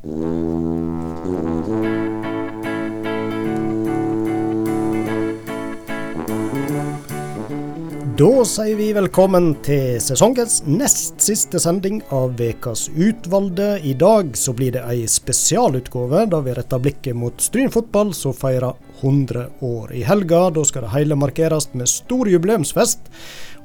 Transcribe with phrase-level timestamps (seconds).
[0.00, 0.06] Da
[8.48, 13.76] sier vi velkommen til sesongens nest siste sending av Vekas utvalgte.
[13.84, 18.32] I dag så blir det ei spesialutgave da vi retter blikket mot Stryn fotball, som
[18.32, 18.72] feirer
[19.02, 20.46] 100 år i helga.
[20.48, 23.04] Da skal det hele markeres med stor jubileumsfest.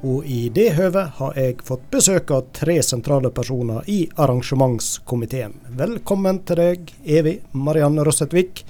[0.04, 5.54] Og i det høvet har jeg fått besøk av tre sentrale personer i arrangementskomiteen.
[5.78, 8.60] Velkommen til deg, Evi, Marianne Rossetvik,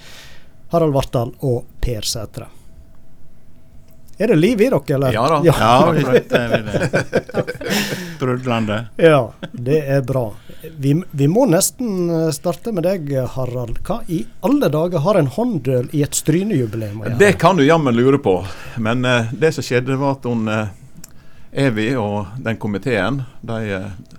[0.70, 2.46] Harald Vartdal og Per Sætre.
[4.18, 5.12] Er det liv i dere, eller?
[5.12, 5.40] Ja da.
[5.44, 7.02] Ja, ja vi det.
[8.20, 8.78] Brudlande.
[8.96, 10.30] Ja, det er bra.
[10.78, 13.82] Vi, vi, må nesten eh, starte med deg, Harald.
[13.84, 18.22] Hva i alle dager har en hånddøl i et Strynejubileum Det kan du jammen lure
[18.22, 18.38] på.
[18.80, 20.72] Men uh, det som skjedde, var at hun uh,
[21.56, 24.16] Evy og den komiteen de uh,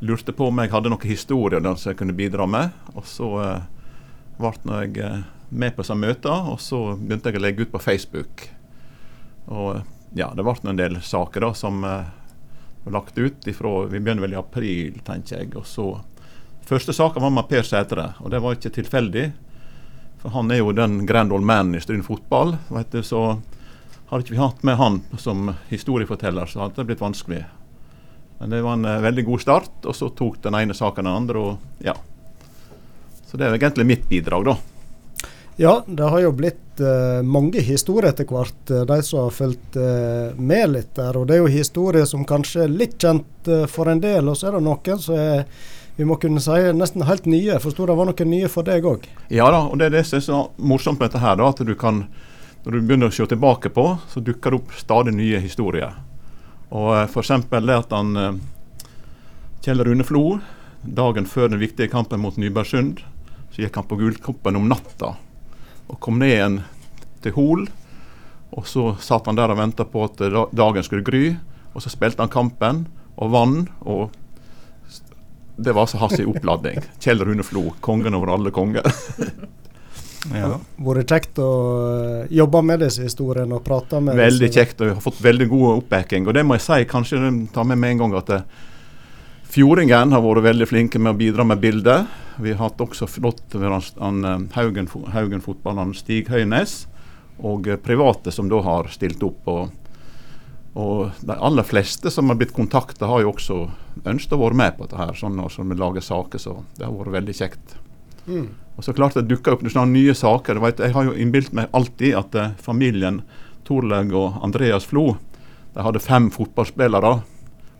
[0.00, 2.72] lurte på om jeg hadde noen historier som jeg kunne bidra med.
[2.94, 3.28] Og så
[4.38, 4.52] ble
[4.86, 8.46] jeg med på disse møtene, og så begynte jeg å legge ut på Facebook.
[9.52, 9.82] Og
[10.16, 14.36] ja, det ble en del saker da som var lagt ut ifra Vi begynner vel
[14.36, 15.56] i april, tenker jeg.
[15.56, 15.90] og så
[16.68, 19.30] Første saka var med Per Sætre, og det var ikke tilfeldig.
[20.20, 22.58] For han er jo den grand old man i Stryn fotball.
[22.68, 23.40] vet du, Så
[24.08, 27.42] hadde ikke vi hatt med han som historieforteller, så hadde det blitt vanskelig.
[28.38, 31.14] Men det var en uh, veldig god start, og så tok den ene saken den
[31.14, 31.38] andre.
[31.38, 31.94] og ja.
[33.28, 34.56] Så det er egentlig mitt bidrag, da.
[35.58, 39.76] Ja, det har jo blitt uh, mange historier etter hvert, uh, de som har fulgt
[40.38, 41.18] med litt der.
[41.18, 44.48] Og det er jo historier som kanskje er litt kjent for en del, og så
[44.48, 45.44] er det noen som er
[45.98, 47.56] vi må kunne si nesten helt nye.
[47.56, 49.08] Jeg forsto det var noen nye for deg òg?
[49.34, 51.62] Ja da, og det er det som er så morsomt med dette her, da, at
[51.66, 52.04] du kan
[52.64, 55.94] når du begynner å se tilbake på, så dukker det opp stadig nye historier.
[56.74, 57.30] Og F.eks.
[57.48, 58.40] det at han
[59.64, 60.38] Kjell Rune Flo,
[60.82, 63.00] dagen før den viktige kampen mot Nybergsund,
[63.50, 65.16] så gikk han på Gullkoppen om natta
[65.88, 66.58] og kom ned igjen
[67.24, 67.66] til Hol.
[68.56, 70.20] Og så satt han der og venta på at
[70.56, 71.36] dagen skulle gry.
[71.74, 73.58] Og så spilte han kampen og vann.
[73.80, 74.10] og
[75.58, 76.78] det var altså hans oppladning.
[77.02, 78.86] Kjell Rune Flo, kongen over alle konger.
[80.34, 80.56] ja.
[80.82, 81.50] Vært kjekt å
[81.88, 85.46] eh, jobbe med disse historiene og prate med Veldig kjekt, og jeg har fått veldig
[85.50, 86.26] god oppbacking.
[86.26, 87.20] Og det må jeg si, kanskje
[87.54, 88.48] ta med med en gang at eh,
[89.48, 92.04] Fjordingen har vært veldig flinke med å bidra med bilder.
[92.36, 96.86] Vi har hatt også flott han, eh, Haugen, Haugen fotballeren Stig Høynes,
[97.38, 99.46] og private som da har stilt opp.
[99.48, 99.92] Og,
[100.74, 103.64] og De aller fleste som har blitt kontakta, har jo også
[104.04, 104.98] ønsket å være med på dette.
[104.98, 107.78] her, sånn når vi lager saker, så Det har vært veldig kjekt.
[108.26, 108.48] Mm.
[108.78, 110.60] Og så klart det dukker opp sånne nye saker.
[110.62, 113.24] Vet, jeg har jo innbilt meg alltid at eh, familien
[113.66, 115.16] Torleg og Andreas Flo
[115.74, 117.10] de hadde fem fotballspillere,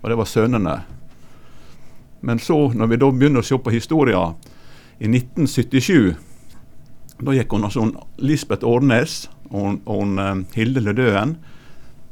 [0.02, 0.74] og det var sønnene.
[2.20, 4.34] Men så, når vi da begynner å se på historien,
[4.98, 6.18] i 1977
[7.18, 7.86] da gikk hun, altså,
[8.22, 11.36] Lisbeth Årnes og, og uh, Hilde Ledøen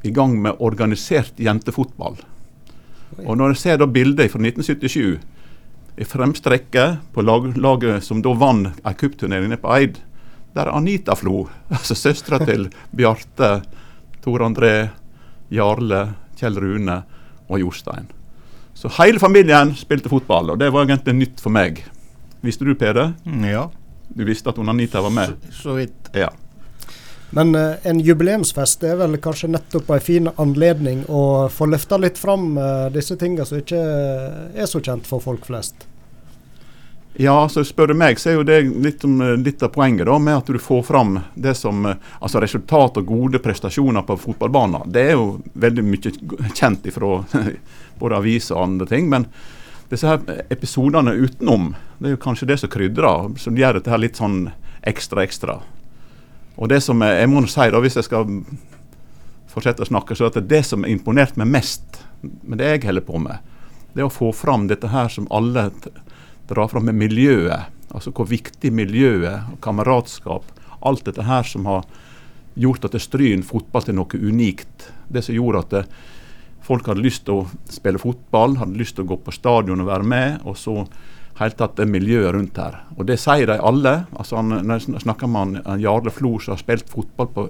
[0.06, 2.18] i gang med organisert jentefotball.
[3.22, 5.18] Og Når jeg ser da bildet fra 1977,
[5.96, 9.98] i fremste rekke på lag, laget som da vant ei cupturnering på Eid,
[10.56, 13.60] der er Anita Flo, altså søstera til Bjarte,
[14.24, 14.88] Tor André,
[15.52, 16.02] Jarle,
[16.36, 17.00] Kjell Rune
[17.48, 18.08] og Jostein.
[18.76, 21.80] Så hele familien spilte fotball, og det var egentlig nytt for meg.
[22.44, 23.14] Visste du, Peder?
[23.48, 23.68] Ja.
[24.08, 25.32] Du visste at Anita var med?
[25.48, 26.10] Så, så vidt.
[26.16, 26.28] Ja.
[27.30, 32.18] Men uh, en jubileumsfest er vel kanskje nettopp en fin anledning å få løfta litt
[32.18, 33.82] fram uh, disse tingene som ikke
[34.54, 35.88] er så kjent for folk flest?
[37.18, 40.18] Ja, så spør du meg, så er jo det litt, eh, litt av poenget da,
[40.20, 44.84] med at du får fram det som altså resultat og gode prestasjoner på fotballbanen.
[44.92, 46.12] Det er jo veldig mye
[46.52, 47.22] kjent ifra
[48.02, 49.08] både aviser og andre ting.
[49.08, 49.24] Men
[49.88, 54.04] disse her episodene utenom, det er jo kanskje det som krydrer, som gjør dette her
[54.04, 54.50] litt sånn
[54.84, 55.62] ekstra, ekstra.
[56.56, 58.26] Og det som jeg må si da, hvis jeg skal
[59.52, 63.04] fortsette å snakke, så er det som har imponert meg mest med det jeg holder
[63.06, 63.54] på med,
[63.94, 65.70] det er å få fram dette her som alle
[66.48, 67.72] drar fram med miljøet.
[67.94, 70.50] Altså hvor viktig miljøet og kameratskap,
[70.84, 71.86] alt dette her som har
[72.56, 74.90] gjort at Stryn fotball til noe unikt.
[75.08, 75.86] Det som gjorde at det,
[76.66, 79.86] Folk hadde lyst til å spille fotball, hadde lyst til å gå på stadion og
[79.86, 80.40] være med.
[80.50, 80.80] Og så
[81.38, 82.78] helt tatt det miljøet rundt her.
[82.96, 84.06] Og det sier de alle.
[84.16, 87.48] altså han, Når jeg snakker med han, Jarle Flo, som har spilt fotball på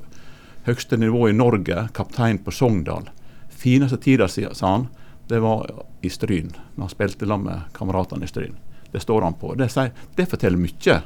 [0.66, 3.10] høyeste nivå i Norge, kaptein på Sogndal.
[3.48, 4.88] Fineste tida, sa han,
[5.28, 5.70] det var
[6.02, 6.52] i Stryn.
[6.74, 8.56] Når han spilte sammen med kameratene i Stryn.
[8.92, 9.54] Det står han på.
[9.54, 11.00] Det, sier, det forteller mye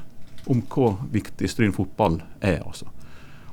[0.46, 2.62] om hvor viktig Stryn fotball er.
[2.64, 2.88] altså.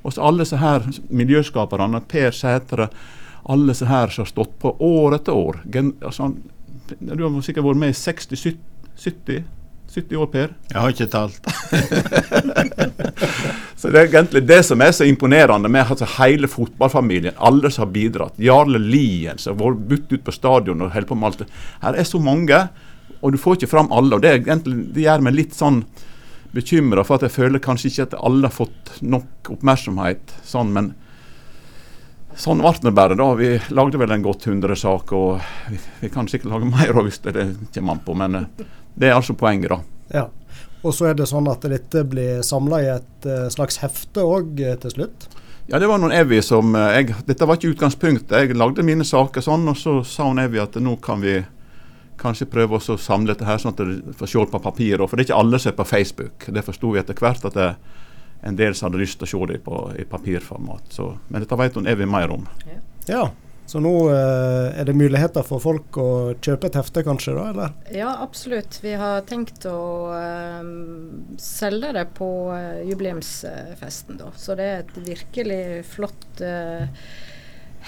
[0.02, 2.88] Og så alle disse her miljøskaperne, Per Sætre,
[3.44, 5.60] alle disse her som har stått på år etter år.
[5.72, 6.32] Gen, altså,
[7.00, 8.56] du har sikkert vært med i 60-70
[8.98, 10.52] 70 år, Per?
[10.70, 11.48] Jeg har ikke talt.
[13.80, 17.38] så Det er egentlig det som er så imponerende med altså, hele fotballfamilien.
[17.38, 18.42] Alle som har bidratt.
[18.42, 21.50] Jarle Lien som har vært budt ut på stadion og holder på med alt det.
[21.82, 22.60] Her er så mange,
[23.22, 24.18] og du får ikke fram alle.
[24.18, 25.82] og Det, er egentlig, det gjør meg litt sånn
[26.54, 30.26] bekymra for at jeg føler kanskje ikke at alle har fått nok oppmerksomhet.
[30.46, 30.86] sånn, men
[32.38, 33.16] Sånn ble det bare.
[33.18, 33.32] da.
[33.34, 35.40] Vi lagde vel en godt 100 sak, og
[35.72, 37.34] vi, vi, kan sikkert lage mer hvis det
[37.74, 38.14] kommer an på.
[38.14, 38.68] Men eh,
[38.98, 39.80] det er altså poenget, da.
[40.14, 40.28] Ja.
[40.86, 44.62] Og så er det sånn at dette blir samla i et uh, slags hefte òg
[44.62, 45.28] uh, til slutt?
[45.68, 48.32] Ja, det var noen Evy som jeg, Dette var ikke utgangspunktet.
[48.32, 51.42] Jeg lagde mine saker sånn, og så sa hun Evy at nå kan vi
[52.18, 55.04] kanskje prøve å samle dette her sånn at det får se på papir.
[55.04, 56.48] For det er ikke alle som er på Facebook.
[56.56, 57.68] Det forsto vi etter hvert at det,
[58.48, 60.88] en del som hadde lyst til å se det på, i papirformat.
[60.94, 62.48] Så, men dette vet hun Evy mer om.
[62.66, 62.80] Ja.
[63.12, 63.26] ja.
[63.68, 66.10] Så nå eh, er det muligheter for folk å
[66.40, 67.34] kjøpe et hefte, kanskje?
[67.36, 67.74] da, eller?
[67.92, 68.80] Ja, absolutt.
[68.80, 70.70] Vi har tenkt å eh,
[71.42, 74.22] selge det på eh, jubileumsfesten.
[74.22, 74.32] da.
[74.40, 75.62] Så det er et virkelig
[75.92, 76.88] flott eh,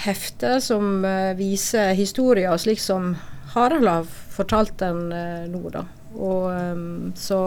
[0.04, 3.14] hefte som eh, viser historier slik som
[3.56, 5.64] Harald har fortalt den eh, nå.
[5.72, 5.88] da.
[6.20, 7.40] Og så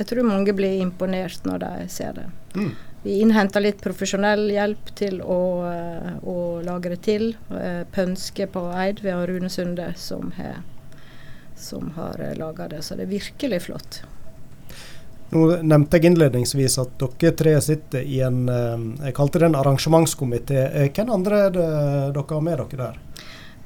[0.00, 2.28] jeg tror mange blir imponert når de ser det.
[2.56, 2.70] Mm.
[3.02, 7.30] Vi innhenta litt profesjonell hjelp til å, eh, å lage det til.
[7.50, 9.00] Eh, pønske på Eid.
[9.00, 10.60] Vi har Rune Sunde som har,
[11.56, 12.82] som har eh, laga det.
[12.84, 14.02] Så det er virkelig flott.
[15.30, 20.64] Nå nevnte jeg innledningsvis at dere tre sitter i en jeg kalte det en arrangementskomité.
[20.90, 21.68] Hvem andre er det
[22.16, 22.98] dere har med dere der?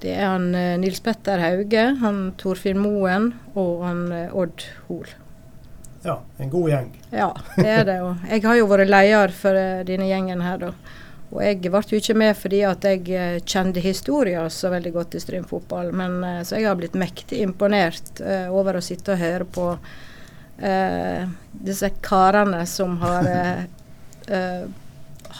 [0.05, 0.51] Det er han
[0.83, 5.09] Nils Petter Hauge, han Torfinn Moen og han Odd Hoel.
[6.05, 7.03] Ja, en god gjeng.
[7.11, 7.97] Ja, det er det.
[8.05, 10.73] Og jeg har jo vært leder for uh, denne gjengen her, da.
[11.35, 15.17] Og jeg ble jo ikke med fordi at jeg uh, kjente historien så veldig godt
[15.17, 15.95] i Stryn fotball.
[15.97, 18.21] Men uh, så jeg har blitt mektig imponert
[18.53, 19.71] over å sitte og høre på
[21.67, 23.27] disse karene som har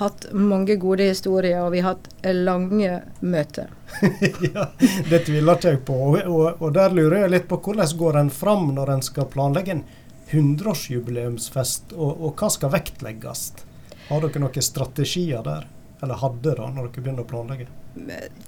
[0.01, 3.71] hatt mange gode historier, og vi har hatt lange møter.
[4.55, 4.65] ja,
[5.11, 5.99] Det tviler ikke jeg på.
[6.09, 9.31] Og, og, og, der lurer jeg litt på hvordan går en fram når en skal
[9.31, 9.85] planlegge en
[10.31, 13.47] 100-årsjubileumsfest, og, og, hva skal vektlegges?
[14.09, 15.69] Har dere noen strategier der?
[16.03, 17.71] Eller hadde da, når dere begynner å planlegge?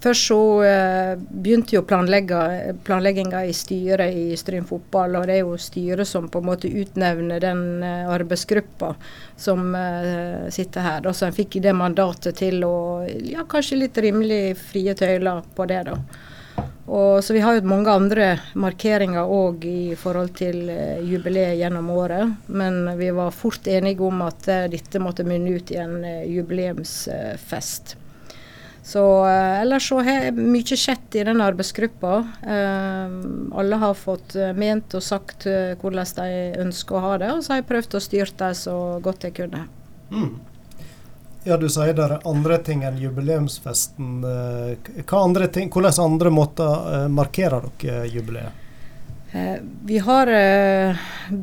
[0.03, 5.15] Først så uh, begynte jo planlegginga i styret i Stryn fotball.
[5.21, 8.93] Og det er jo styret som på en måte utnevner den uh, arbeidsgruppa
[9.39, 11.05] som uh, sitter her.
[11.07, 11.15] Da.
[11.15, 12.77] Så en fikk det mandatet til å
[13.07, 16.01] ja, kanskje litt rimelig frie tøyler på det, da.
[16.87, 21.91] Og, så vi har jo mange andre markeringer òg i forhold til uh, jubileet gjennom
[21.91, 22.37] året.
[22.47, 26.23] Men vi var fort enige om at uh, dette måtte munne ut i en uh,
[26.31, 27.97] jubileumsfest.
[28.87, 32.21] Så ellers så har mye skjedd i den arbeidsgruppa.
[32.47, 35.43] alle har fått ment og sagt
[35.81, 38.77] hvordan de ønsker å ha det, og så har jeg prøvd å styre det så
[39.03, 39.65] godt jeg kunne.
[40.15, 40.37] Mm.
[41.47, 44.25] Ja, Du sier det er andre ting enn jubileumsfesten.
[44.27, 44.75] Eh,
[45.15, 48.51] andre ting, hvordan andre måter eh, markerer dere jubileet?
[49.31, 50.27] Eh, vi har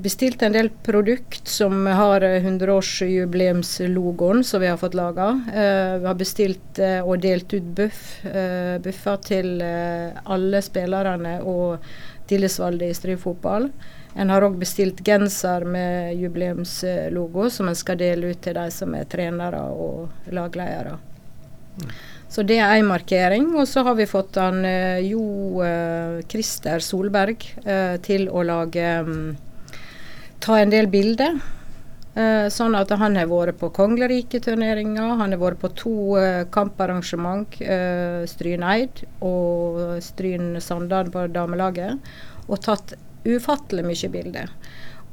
[0.04, 5.40] bestilt en del produkt som har 100-årsjubileumslogoen som vi har fått laga.
[5.48, 8.26] Vi har bestilt og delt ut buff,
[8.84, 11.80] buffer til alle spillerne og
[12.28, 13.72] tillitsvalgte i Stryk fotball.
[14.16, 18.94] En har òg bestilt genser med jubileumslogo som en skal dele ut til de som
[18.94, 21.00] er trenere og lagledere.
[21.82, 21.94] Mm.
[22.34, 23.52] Så det er én markering.
[23.58, 25.24] Og så har vi fått han uh, Jo
[25.62, 29.36] uh, Christer Solberg uh, til å lage um,
[30.44, 31.38] Ta en del bilder.
[32.54, 35.94] sånn at han har vært på Kongeriketurneringa, han har vært på to
[36.54, 37.56] kamparrangement,
[38.30, 42.12] Stryn Eid og Stryn Sandal på damelaget,
[42.46, 42.94] og tatt
[43.26, 44.52] ufattelig mye bilder.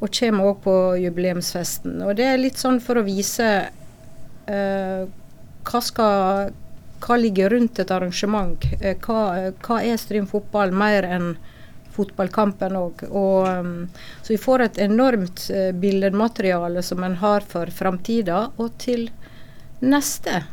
[0.00, 2.00] Og kommer òg på jubileumsfesten.
[2.07, 3.49] Og det er litt sånn for å vise
[4.49, 5.02] uh,
[5.71, 6.52] hva skal
[7.00, 8.64] hva ligger rundt et arrangement?
[8.81, 11.35] Uh, hva, hva, er Stryn fotball mer enn
[11.95, 13.05] fotballkampen òg?
[13.11, 13.88] Um,
[14.23, 19.09] så vi får et enormt uh, billedmateriale som en har for framtida, og til
[19.81, 20.45] neste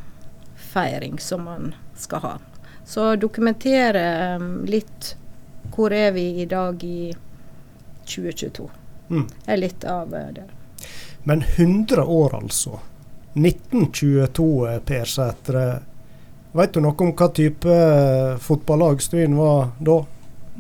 [0.74, 2.36] feiring som man skal ha.
[2.88, 4.04] Så dokumentere
[4.38, 5.16] um, litt
[5.76, 7.12] hvor er vi i dag i
[8.08, 8.70] 2022.
[9.10, 9.28] Mm.
[9.46, 10.48] er litt av eh, det.
[11.28, 12.80] Men 100 år, altså.
[13.38, 15.66] 1922, eh, Per Sætre.
[16.58, 20.02] Vet du noe om hva type eh, fotballag Stryn var da?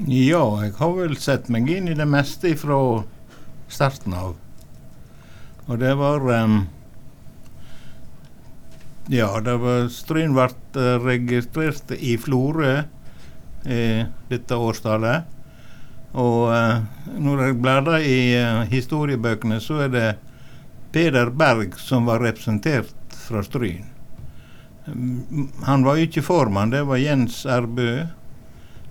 [0.05, 2.79] Ja, jeg har vel sett meg inn i det meste fra
[3.71, 4.35] starten av.
[5.67, 6.59] Og det var um,
[9.11, 10.51] Ja, det var Stryn ble
[11.01, 15.36] registrert i Florø eh, dette årstallet.
[16.17, 16.79] Og uh,
[17.21, 20.07] når jeg bladrer i uh, historiebøkene, så er det
[20.93, 22.93] Peder Berg som var representert
[23.27, 23.85] fra Stryn.
[24.87, 28.07] Mm, Han var ikke formann, det var Jens Erbø.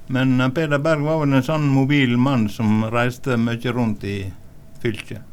[0.06, 4.20] Men uh, Peder Berg var vel en sånn mobil mann som reiste mye rundt i
[4.82, 5.24] fylket.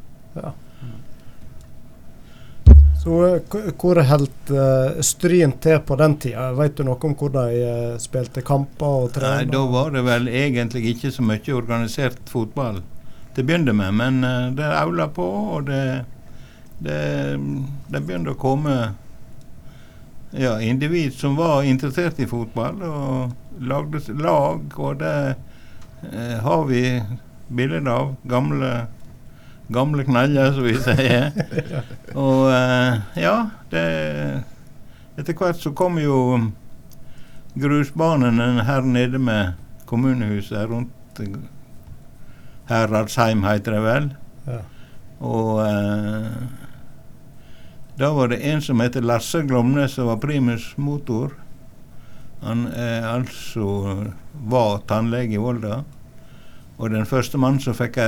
[3.03, 6.49] Så eh, hvor holdt uh, Stryn til på den tida?
[6.55, 9.43] Vet du noe om hvor de uh, spilte kamper og Nei.
[9.51, 12.81] Da var det vel egentlig ikke så mye organisert fotball
[13.35, 15.83] til å begynne med, men uh, det aula på, og det,
[16.79, 16.99] det,
[17.91, 18.77] det begynte å komme
[20.33, 25.35] ja, individ som var interessert i fotball, og lagde lag, og det
[26.09, 26.83] eh, har vi
[27.47, 28.15] bilder av.
[28.23, 28.71] Gamle,
[29.71, 31.31] gamle kneller, som vi sier.
[32.15, 33.37] og eh, ja,
[33.71, 33.85] det
[35.13, 36.17] Etter hvert så kom jo
[37.53, 39.53] grusbanene her nede med
[39.85, 41.37] kommunehuset rundt eh,
[42.69, 44.09] Heradsheim, heter det vel.
[44.47, 44.59] Ja.
[45.23, 46.27] Og eh,
[47.99, 51.35] da var det en som heter Lasse Glomnes som var primus motor.
[52.41, 55.83] Han eh, altså var tannlege i Volda.
[56.77, 58.01] Og den første mannen som fikk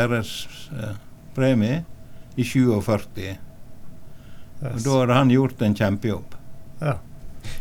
[1.36, 1.84] ærespremie
[2.36, 3.38] i 47.
[4.62, 6.36] Og da hadde han gjort en kjempejobb.
[6.82, 6.98] Ja.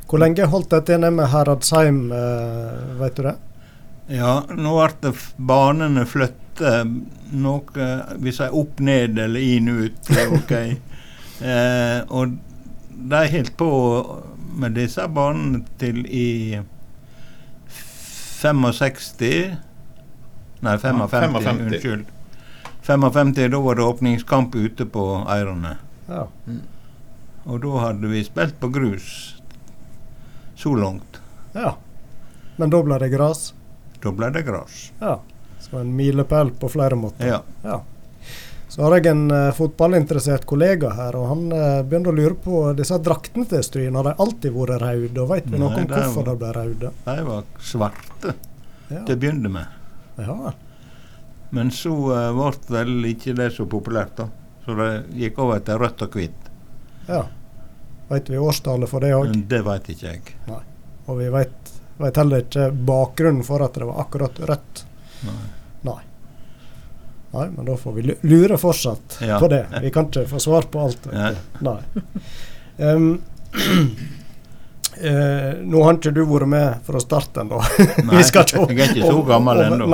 [0.09, 3.35] Hvor lenge holdt dette nede med Heradsheim, uh, vet du det?
[4.15, 6.41] Ja, nå ble det banene flyttet
[7.35, 7.87] noe
[8.21, 10.11] Vi sier opp, ned eller inn, ut.
[10.37, 10.53] ok.
[11.51, 12.37] eh, og
[12.95, 13.71] de holdt på
[14.55, 16.61] med disse banene til i
[18.39, 19.57] 65
[20.65, 21.65] Nei, 55, 55.
[21.65, 22.14] unnskyld.
[22.85, 25.77] 55, Da var det åpningskamp ute på Eirene.
[26.09, 26.27] Ja.
[27.45, 29.09] Og da hadde vi spilt på grus
[30.57, 31.21] så langt.
[31.55, 31.75] ja.
[32.57, 33.49] Men da ble det gras?
[34.03, 34.93] Da ble det gras.
[35.01, 35.17] Ja.
[35.61, 37.27] Så en milepæl på flere måter.
[37.27, 37.41] Ja.
[37.65, 37.81] Ja.
[38.69, 42.61] Så har jeg en uh, fotballinteressert kollega her, og han uh, begynte å lure på
[42.79, 43.99] disse draktene til Stryn.
[43.99, 45.19] Har de alltid vært røde?
[45.25, 46.93] Og vet vi noe om hvorfor de ble røde?
[47.09, 48.35] De var svarte
[48.93, 49.03] Ja.
[49.03, 49.67] til å begynne med.
[50.21, 50.53] ja.
[51.55, 54.29] Men så ble vel ikke det så populært, da.
[54.65, 56.51] Så det gikk over til rødt og hvitt.
[57.09, 57.25] ja.
[58.09, 59.31] Vet vi årstallet for det òg?
[59.49, 60.35] Det veit ikke jeg.
[61.09, 64.83] Og vi vet, vet heller ikke bakgrunnen for at det var akkurat rødt.
[65.25, 65.47] Nei.
[65.89, 66.03] Nei.
[67.33, 69.39] Nei, men da får vi lure fortsatt Ja.
[69.41, 69.63] på det.
[69.83, 71.09] Vi kan ikke få svar på alt.
[71.13, 71.33] Nei.
[71.65, 71.79] Nei.
[72.79, 73.09] Um,
[75.01, 77.61] eh, nå har ikke du vært med fra starten, da.
[78.09, 79.89] Nei, jeg er ikke så gammel ennå.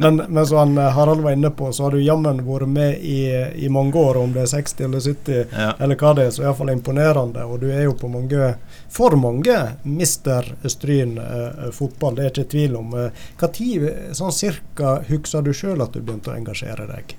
[0.00, 3.20] Men, men som eh, Harald var inne på, så har du jammen vært med i,
[3.64, 5.70] i mange år, om det er 60 eller 70 Ja.
[5.78, 7.44] eller hva det er, så iallfall imponerende.
[7.44, 8.52] Og du er jo på mange,
[8.92, 12.96] for mange, mister Stryn eh, fotball, det er ikke tvil om.
[13.40, 17.16] Når sånn cirka husker du sjøl at du begynte å engasjere deg?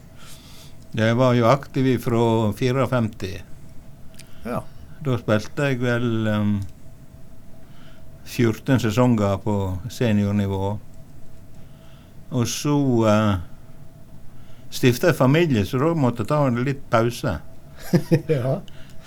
[0.98, 2.26] Jeg var jo aktiv fra
[2.58, 3.48] 54.
[4.44, 4.62] Ja.
[5.02, 6.52] Da spilte jeg vel um,
[8.26, 9.56] 14 sesonger på
[9.90, 10.72] seniornivå.
[12.32, 13.34] Og så uh,
[14.72, 17.38] stifta jeg familie, så da måtte jeg ta en litt pause.
[18.38, 18.60] ja.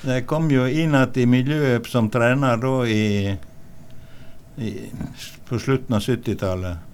[0.05, 3.05] Jeg kom jo inn igjen i miljøet som trener da i,
[4.61, 4.73] i
[5.49, 6.91] på slutten av 70-tallet.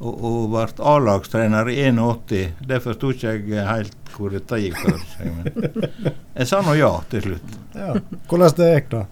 [0.00, 2.54] Og, og ble A-lagstrener i 81.
[2.64, 5.28] Det forsto ikke jeg helt hvor dette gikk for seg.
[5.36, 5.80] Men
[6.38, 7.56] jeg sa nå ja til slutt.
[7.76, 7.92] ja.
[8.30, 9.02] Hvordan det gikk, da?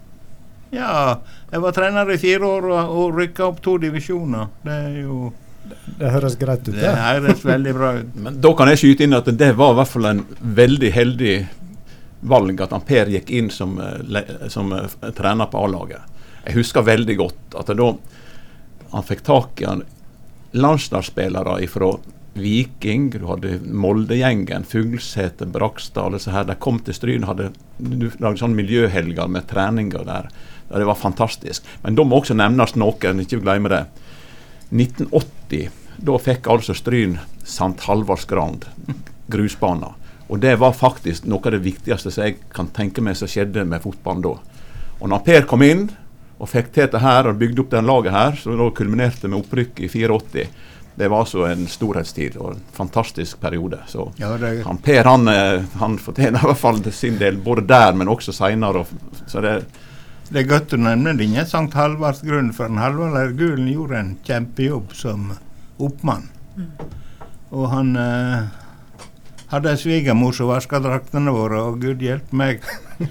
[0.75, 1.20] Ja,
[1.50, 4.50] jeg var trener i fire år og, og rykka opp to divisjoner.
[4.64, 5.30] Det er jo
[5.98, 6.92] Det høres greit ut, Det det.
[6.96, 8.14] høres veldig bra ut.
[8.25, 11.34] Men da kan jeg skyte inn at det var i hvert fall en veldig heldig
[12.28, 16.00] valg at han Per gikk inn som, eh, som eh, trener på A-laget.
[16.46, 17.90] Jeg husker veldig godt at da
[18.92, 19.75] han fikk tak i
[20.56, 21.90] landslagsspillere fra
[22.38, 26.44] Viking, du hadde Moldegjengen, Fuglsæter, Brakstad, alle disse her.
[26.46, 27.48] De kom til Stryn og hadde
[27.78, 30.28] du lagde sånn miljøhelger med treninger der.
[30.68, 31.64] Det var fantastisk.
[31.82, 33.84] Men da må også nevnes noen, ikke glemme det.
[34.68, 35.70] 1980,
[36.04, 37.78] da fikk altså Stryn St.
[37.87, 38.68] Halvardsgrand
[39.32, 39.94] grusbana.
[40.28, 43.64] Og det var faktisk noe av det viktigste som jeg kan tenke meg som skjedde
[43.64, 44.34] med fotballen da.
[44.98, 45.87] Og når Per kom inn
[46.38, 49.40] og fikk til dette her og bygde opp den laget her, som da kulminerte med
[49.40, 50.44] opprykk i 84,
[50.98, 53.78] det var altså en storhetstid og en fantastisk periode.
[53.87, 57.62] Så Ja, det, han Per han, eh, han fortjener i hvert fall sin del, både
[57.70, 58.84] der, men også seinere.
[59.26, 59.62] Så det,
[60.32, 61.26] det er godt å nevne det.
[61.30, 65.30] Ikke Sankt Halvards grunn, for en Halvard Leirgulen gjorde en kjempejobb som
[65.78, 66.28] oppmann.
[67.54, 68.49] Og han eh,
[69.52, 72.64] hadde ei svigermor som vaska draktene våre, og gud hjelpe meg.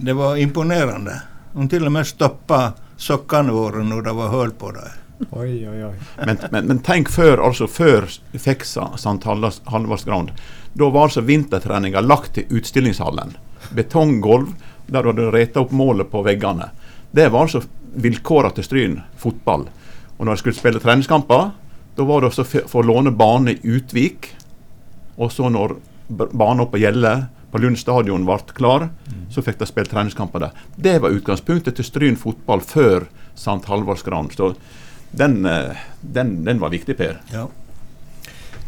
[0.00, 1.16] Det var imponerende.
[1.54, 2.60] Hun til og med stoppa
[3.00, 4.96] sokkene våre når det var hull på dem.
[5.36, 5.94] Oi, oi, oi.
[6.24, 8.06] Men, men, men tenk før altså før
[8.40, 9.18] fikk Sa- St.
[9.28, 10.30] Halvards- Halvardsgrand.
[10.72, 13.34] Da var altså vintertreninga lagt til utstillingshallen.
[13.74, 14.52] Betonggulv
[14.90, 16.70] der du hadde reta opp målet på veggene.
[17.10, 17.62] Det var altså
[17.94, 19.66] vilkåra til Stryn fotball.
[20.18, 21.50] Og når de skulle spille treningskamper,
[21.96, 24.30] da var det også for å låne bane i Utvik.
[25.18, 25.76] Og så når
[26.08, 27.14] banen på Gjelle
[27.50, 28.88] på Lund stadion ble klar,
[29.30, 30.60] så fikk de spille treningskamper der.
[30.76, 33.62] Det var utgangspunktet til Stryn fotball før St.
[33.66, 34.34] Halvardsgrand.
[34.36, 34.54] Så
[35.10, 37.18] den, eh, den, den var viktig, Per.
[37.32, 37.48] Ja.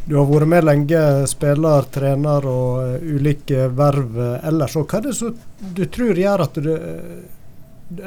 [0.05, 4.75] Du har vært med lenge, spiller, trener og eh, ulike verv eh, ellers.
[4.81, 5.37] Og hva er det som
[5.77, 7.21] du tror gjør at du eh,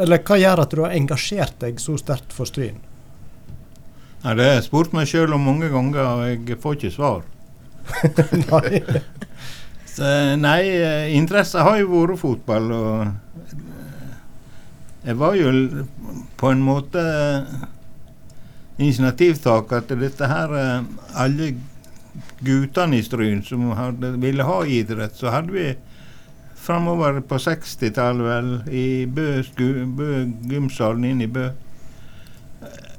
[0.03, 2.81] Eller hva gjør at du har engasjert deg så sterkt for Stryn?
[4.25, 7.21] Ja, det har jeg spurt meg sjøl om mange ganger, og jeg får ikke svar.
[8.49, 8.81] Nei.
[9.95, 10.03] Så,
[10.35, 10.63] nei,
[11.15, 13.53] interesse har jo vært fotball, og
[15.05, 15.53] jeg var jo
[16.35, 17.03] på en måte
[18.75, 20.51] initiativtaker til dette her
[21.15, 21.53] Alle
[22.45, 25.67] guttene i Stryn som hadde, ville ha idrett, så hadde vi
[26.65, 29.43] framover på 60-tallet vel i Bø,
[29.97, 30.11] Bø
[30.49, 31.49] gymsalen inne i Bø.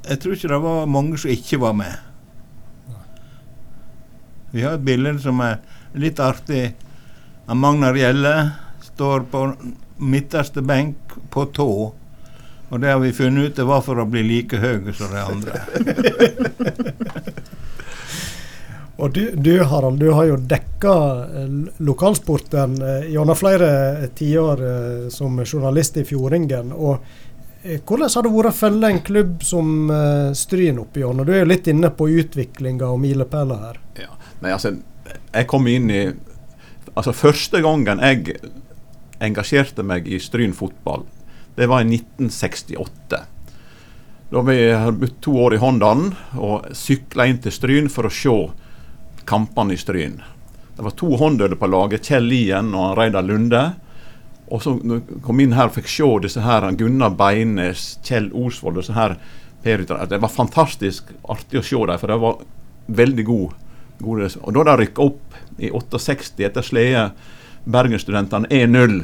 [0.07, 1.95] Jeg tror ikke det var mange som ikke var med.
[4.53, 5.59] Vi har et bilde som er
[5.99, 6.69] litt artig.
[7.49, 8.33] Han Magnar Gjelle
[8.93, 9.43] står på
[9.97, 11.71] midterste benk på tå.
[12.67, 15.21] Og det har vi funnet ut det var for å bli like høy som de
[15.23, 15.61] andre.
[18.97, 21.49] Og du, du Harald, du har jo dekka eh,
[21.85, 26.73] lokalsporten eh, gjennom flere tiår eh, som journalist i Fjordingen.
[26.73, 27.05] og
[27.67, 29.89] hvordan har det vært å følge en klubb som
[30.37, 31.25] Stryn opp gjennom?
[31.27, 33.79] Du er jo litt inne på utviklinga og milepæler her.
[34.39, 34.71] Nei, altså,
[35.33, 36.03] jeg kom inn i
[36.97, 38.37] Altså, første gangen jeg
[39.21, 41.03] engasjerte meg i Stryn fotball,
[41.59, 43.19] det var i 1968.
[44.31, 48.13] Da vi hadde bodd to år i Håndalen og sykla inn til Stryn for å
[48.13, 48.37] se
[49.27, 50.21] kampene i Stryn.
[50.77, 53.63] Det var to håndøle på laget, Kjell Lien og Reidar Lunde.
[54.47, 54.75] Og så
[55.25, 59.17] kom inn her og fikk se disse her, Gunnar Beines, Kjell Osvold og disse her.
[59.63, 62.45] Det var fantastisk artig å se dem, for de var
[62.87, 63.57] veldig gode.
[63.99, 64.29] gode.
[64.43, 67.09] Og da de rykka opp i 68 etter Slede
[67.67, 69.01] Bergensstudentene 1-0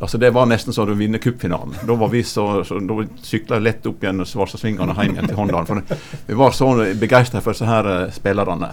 [0.00, 1.76] Altså Det var nesten som du vinner cupfinalen.
[1.86, 5.68] Da var vi så, så da sykla lett opp igjen Svarstadssvingene hjem igjen til Håndalen.
[5.68, 8.72] For vi var så begeistra for disse her eh, spillerne.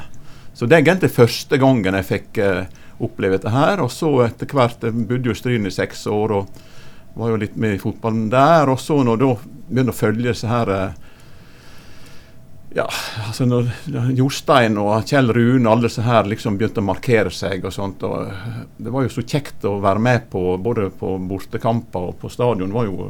[0.61, 2.65] Så det er egentlig første gangen jeg fikk eh,
[3.01, 3.79] oppleve dette her.
[3.81, 6.59] Og så etter hvert Jeg bodde jo i Stryn i seks år og
[7.17, 8.69] var jo litt med i fotballen der.
[8.69, 10.99] Og så når da begynte å følge disse her eh,
[12.77, 12.85] ja,
[13.25, 13.71] altså når
[14.15, 18.05] Jostein og Kjell Rune alle disse her liksom begynte å markere seg og sånt.
[18.05, 22.21] og eh, Det var jo så kjekt å være med på både på bortekamper og
[22.21, 22.69] på stadion.
[22.69, 23.09] Det var jo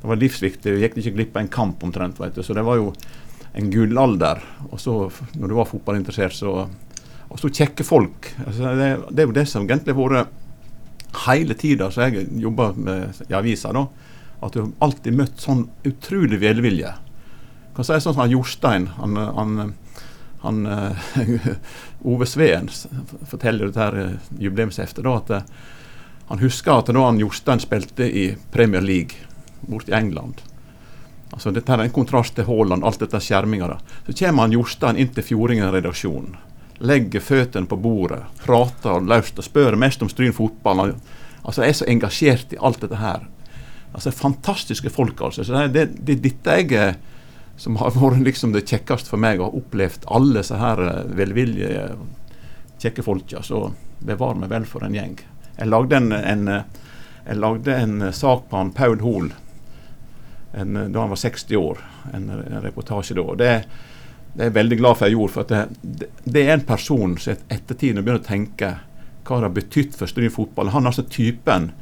[0.00, 0.72] det var livsviktig.
[0.72, 2.16] Vi gikk ikke glipp av en kamp omtrent.
[2.24, 2.42] Vet du.
[2.46, 2.94] Så det var jo
[3.56, 4.42] en gullalder.
[4.70, 4.96] Og så
[5.34, 6.68] når du var fotballinteressert, så
[7.26, 8.28] Og så kjekke folk.
[8.46, 12.68] Altså, det, det er jo det som egentlig har vært hele tida som jeg jobba
[13.26, 13.72] i avisa.
[13.74, 13.82] da,
[14.46, 16.92] At du alltid møtt sånn utrolig velvilje
[17.76, 19.72] kan si sånn som Jostein han, han,
[20.40, 21.08] han eh,
[22.10, 22.70] Ove Sveen
[23.28, 25.48] forteller dette her eh, jubileumsheftet da, at eh,
[26.30, 29.20] han husker at da han Jostein spilte i Premier League
[29.68, 30.40] borte i England
[31.30, 33.78] altså Dette er en kontrast til Haaland, alt dette skjerminga.
[34.06, 36.36] Så kommer han Jostein inn til Fjordingen redaksjon.
[36.86, 40.84] Legger føttene på bordet, prater løst og spør mest om Stryn fotball.
[40.84, 43.26] Altså, altså er så engasjert i alt dette her.
[43.96, 45.44] Altså Fantastiske folk, altså.
[45.44, 46.96] Så det, er dette jeg
[47.56, 51.04] som har vært liksom det kjekkeste for meg å ha opplevd alle disse her eh,
[51.16, 51.86] velvillige,
[52.82, 53.40] kjekke folka.
[53.42, 53.70] Så
[54.04, 55.16] bevar meg vel for en gjeng.
[55.56, 56.84] Jeg lagde en, en, eh,
[57.24, 59.32] jeg lagde en eh, sak på han Paul Hoel
[60.56, 61.78] en, eh, da han var 60 år.
[62.14, 63.22] En, en reportasje da.
[63.22, 63.52] og Det,
[64.34, 65.32] det er jeg veldig glad for jeg gjorde.
[65.32, 68.74] for at det, det, er en person som i ettertid begynner å tenke
[69.26, 70.72] hva det har betydd for Stryn fotball.
[70.74, 71.72] Han er altså typen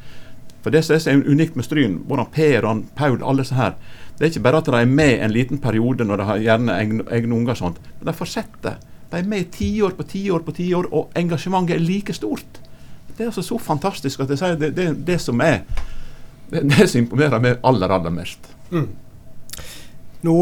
[0.65, 3.75] for Det som er så unikt med Stryn, både Per og Paul, alle disse her,
[4.17, 6.77] det er ikke bare at de er med en liten periode når de har gjerne
[6.81, 8.79] egne, egne unger, sånt, men de fortsetter.
[9.11, 12.63] De er med i tiår på tiår på tiår, og engasjementet er like stort.
[13.11, 15.67] Det er altså så fantastisk at jeg sier det, det, det som er
[16.49, 18.54] det, det som imponerer meg aller, aller mest.
[18.73, 18.89] Mm.
[20.25, 20.37] Nå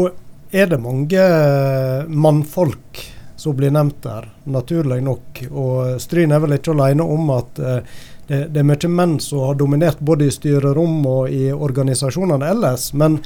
[0.53, 3.01] er det mange eh, mannfolk
[3.35, 5.41] som blir nevnt der, naturlig nok.
[5.51, 7.79] Og Stryn er vel ikke alene om at eh,
[8.27, 12.91] det, det er mye menn som har dominert både i styrerom og i organisasjonene ellers.
[12.95, 13.17] Men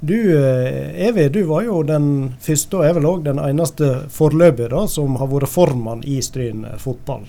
[0.00, 2.08] du eh, Evi, du var jo den
[2.42, 6.64] første og er vel òg den eneste foreløpig da, som har vært formann i Stryn
[6.80, 7.28] fotball.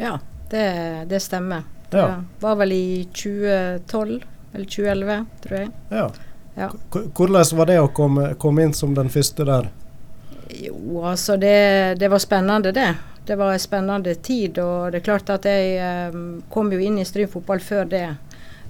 [0.00, 0.16] Ja,
[0.50, 0.64] det,
[1.12, 1.62] det stemmer.
[1.92, 2.18] Det Ja.
[2.42, 4.18] var vel i 2012
[4.54, 5.70] eller 2011, tror jeg.
[5.92, 6.08] Ja.
[6.58, 6.70] Ja.
[6.90, 9.68] Hvordan var det å komme, komme inn som den første der?
[10.48, 12.94] Jo, altså det, det, var spennende, det.
[13.26, 14.58] Det var en spennende tid.
[14.58, 16.16] Og det er klart at jeg eh,
[16.50, 18.06] kom jo inn i Stryn fotball før det.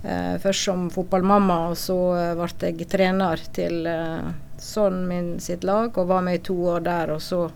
[0.03, 4.29] Eh, først som fotballmamma, og så eh, ble jeg trener til eh,
[4.61, 7.15] sønnen min sitt lag, og var med i to år der.
[7.15, 7.47] Og så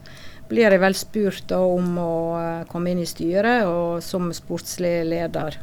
[0.49, 5.03] blir jeg vel spurt da, om å eh, komme inn i styret og som sportslig
[5.11, 5.61] leder.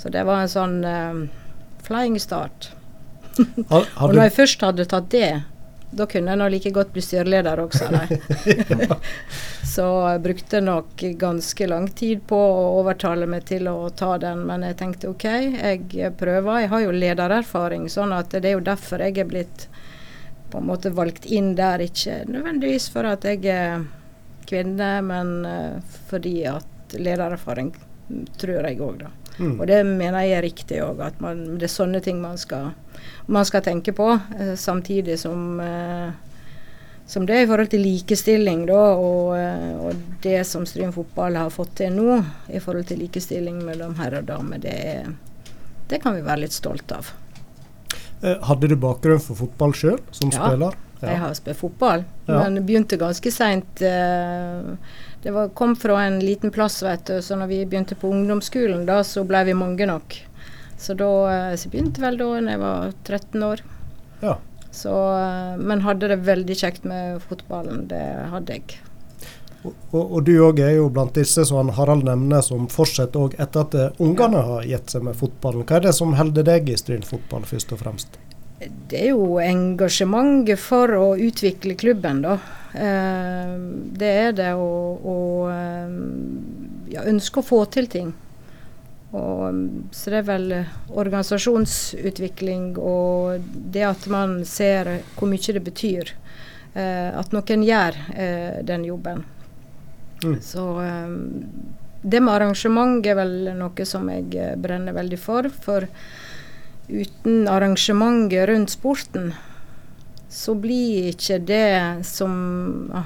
[0.00, 1.24] Så det var en sånn eh,
[1.84, 2.72] flying start.
[3.68, 5.30] Har, har og når jeg først hadde tatt det,
[5.90, 7.88] da kunne jeg nå like godt bli styreleder også.
[9.72, 14.44] Så jeg brukte nok ganske lang tid på å overtale meg til å ta den,
[14.46, 16.64] men jeg tenkte OK, jeg prøver.
[16.64, 19.66] Jeg har jo ledererfaring, sånn at det er jo derfor jeg er blitt
[20.50, 21.82] på en måte valgt inn der.
[21.82, 23.86] Ikke nødvendigvis for at jeg er
[24.50, 27.74] kvinne, men uh, fordi at ledererfaring
[28.38, 29.10] tror jeg òg, da.
[29.40, 29.54] Mm.
[29.60, 32.70] Og det mener jeg er riktig òg, at man, det er sånne ting man skal,
[33.26, 34.10] man skal tenke på.
[34.38, 36.10] Eh, samtidig som, eh,
[37.10, 41.50] som det i forhold til likestilling, da, og, eh, og det som Stryn fotball har
[41.50, 42.20] fått til nå
[42.54, 44.76] i forhold til likestilling mellom herre og dame, det,
[45.90, 47.10] det kan vi være litt stolt av.
[48.22, 50.46] eh, hadde du bakgrunn for fotball sjøl, som Ja.
[50.46, 50.74] spiller?
[51.00, 53.80] Jeg har spilt fotball, men begynte ganske seint.
[53.80, 58.84] det var, kom fra en liten plass, vet du, så når vi begynte på ungdomsskolen,
[58.88, 60.18] da så ble vi mange nok.
[60.80, 63.60] Så da eh, så begynte vel da jeg var 13 år.
[64.22, 64.38] Ja.
[64.72, 68.78] Så, eh, men hadde det veldig kjekt med fotballen, det hadde jeg.
[69.60, 73.36] Og, og, og du òg er jo blant disse som Harald nevner, som fortsetter òg
[73.36, 75.66] etter at eh, ungene har gitt seg med fotballen.
[75.68, 78.16] Hva er det som holder deg i Stryn fotball, først og fremst?
[78.60, 82.34] Det er jo engasjementet for å utvikle klubben, da.
[82.76, 83.54] Eh,
[84.00, 85.16] det er det å, å
[85.50, 85.94] eh,
[86.92, 88.12] ja, ønske å få til ting.
[89.10, 95.56] Og, mm, så det er vel eh, organisasjonsutvikling og det at man ser hvor mye
[95.56, 96.12] det betyr.
[96.74, 99.24] eh, at noen gjør eh, den jobben.
[100.22, 100.36] Mm.
[100.44, 101.16] Så eh,
[102.02, 105.48] det med arrangement er vel noe som jeg eh, brenner veldig for.
[105.64, 105.88] For
[106.90, 109.32] uten arrangementet rundt sporten,
[110.30, 112.32] så blir ikke det som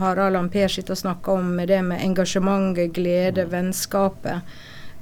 [0.00, 4.56] Harald Ampere sitter og snakker om, med det med engasjementet, glede, vennskapet.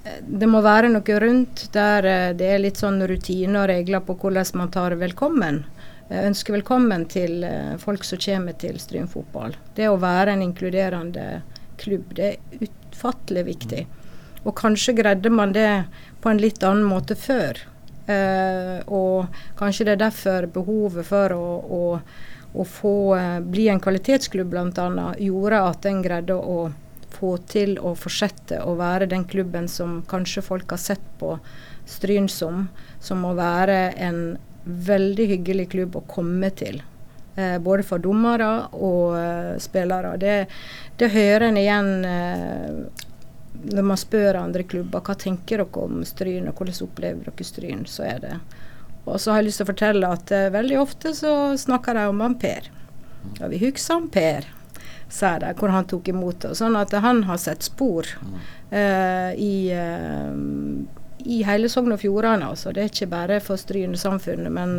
[0.05, 4.05] Eh, Det må være noe rundt der eh, det er litt sånn rutiner og regler
[4.07, 5.65] på hvordan man tar velkommen.
[6.13, 9.57] Ønsker velkommen til eh, folk som kommer til Stryn fotball.
[9.75, 11.43] Det å være en inkluderende
[11.81, 13.87] klubb, det er utfattelig viktig.
[14.45, 15.85] Og kanskje greide man det
[16.23, 17.59] på en litt annen måte før.
[18.07, 21.83] Eh, og kanskje det er derfor behovet for å, å,
[22.59, 25.13] å få eh, bli en kvalitetsklubb bl.a.
[25.23, 26.73] gjorde at en greide å
[27.13, 31.37] få til å fortsette å være den klubben som kanskje folk har sett på
[31.87, 32.67] Stryn som,
[33.03, 36.81] som å være en veldig hyggelig klubb å komme til.
[37.37, 40.17] Eh, både for dommere og spillere.
[40.19, 40.37] Det,
[40.99, 41.91] det hører en igjen
[43.53, 47.85] når man spør andre klubber hva tenker dere om Stryn, og hvordan opplever dere Stryn,
[47.87, 48.39] så er det
[49.05, 52.07] Og så har jeg lyst til å fortelle at uh, veldig ofte så snakker de
[52.09, 52.71] om Per.
[53.41, 54.47] og vi husker han Per,
[55.09, 56.59] sa de, hvor han tok imot oss.
[56.63, 60.31] Sånn at han har sett spor uh, i, uh,
[61.27, 62.47] i hele Sogn og Fjordane.
[62.55, 62.73] Altså.
[62.73, 64.79] Det er ikke bare for Stryn-samfunnet, men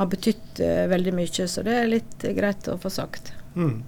[0.00, 1.46] har betydd veldig mye.
[1.46, 3.34] Så det er litt greit å få sagt.
[3.54, 3.82] Mm.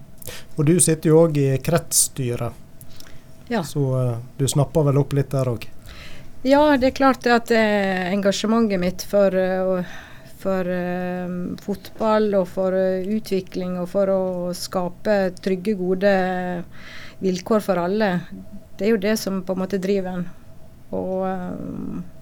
[0.56, 2.61] Og du sitter jo òg i kretsstyret,
[3.48, 3.62] Ja.
[3.64, 5.66] så uh, du snapper vel opp litt der òg?
[6.42, 9.84] Ja, det er klart at eh, engasjementet mitt for, uh,
[10.42, 14.22] for uh, fotball og for utvikling og for å
[14.56, 16.14] skape trygge, gode
[17.22, 18.12] vilkår for alle,
[18.78, 20.30] det er jo det som på en måte driver en.
[20.92, 21.22] Og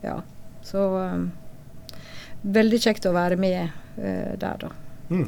[0.05, 0.21] ja,
[0.63, 0.83] så
[2.41, 3.73] Veldig kjekt å være med
[4.41, 4.69] der, da.
[5.11, 5.27] Mm.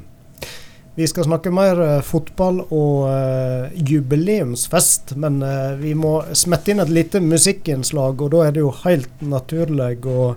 [0.95, 6.83] Vi skal snakke mer eh, fotball og uh, jubileumsfest, men uh, vi må smette inn
[6.85, 10.35] et lite musikkinnslag, og da er det jo helt naturlig å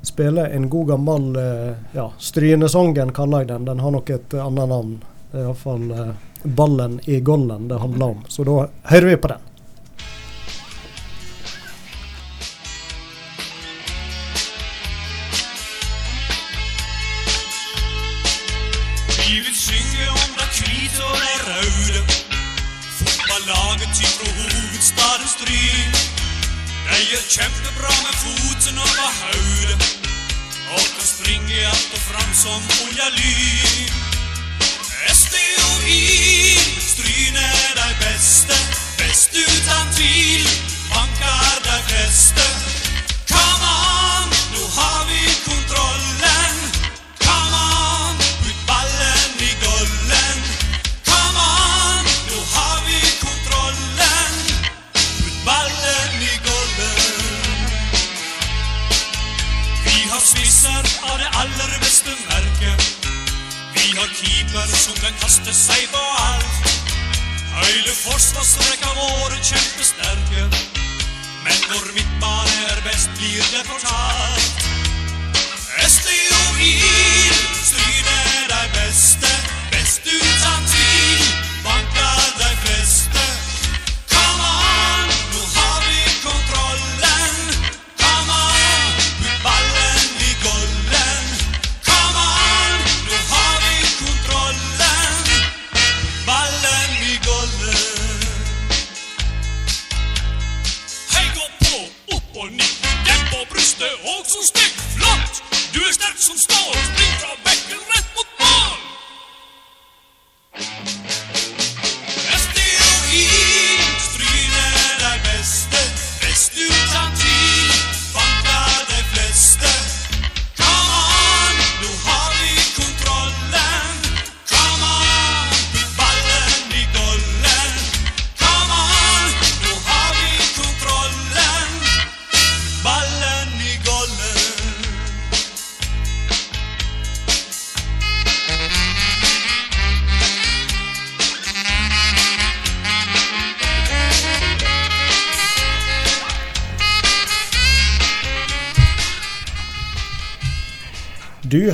[0.00, 3.68] spille en god gammel uh, ja, Strynesongen, kaller jeg den.
[3.68, 4.96] Den har nok et annet navn.
[5.28, 6.08] Det er iallfall uh,
[6.48, 8.24] ballen i gollen det handler om.
[8.32, 9.49] Så da hører vi på den.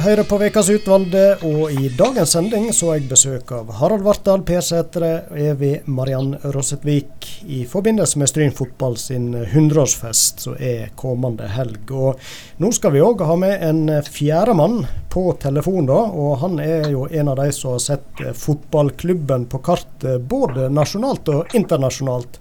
[0.07, 4.45] Hører på Vekas utvalgte, og i dagens sending så har jeg besøk av Harald Vartdal,
[4.47, 10.93] Per Sætre og Evy Mariann Rosetvik i forbindelse med Stryn fotball sin 100-årsfest som er
[11.01, 11.91] kommende helg.
[11.91, 12.23] Og
[12.63, 17.09] nå skal vi òg ha med en fjerdemann på telefon, da, og han er jo
[17.11, 22.39] en av de som har sett fotballklubben på kartet både nasjonalt og internasjonalt.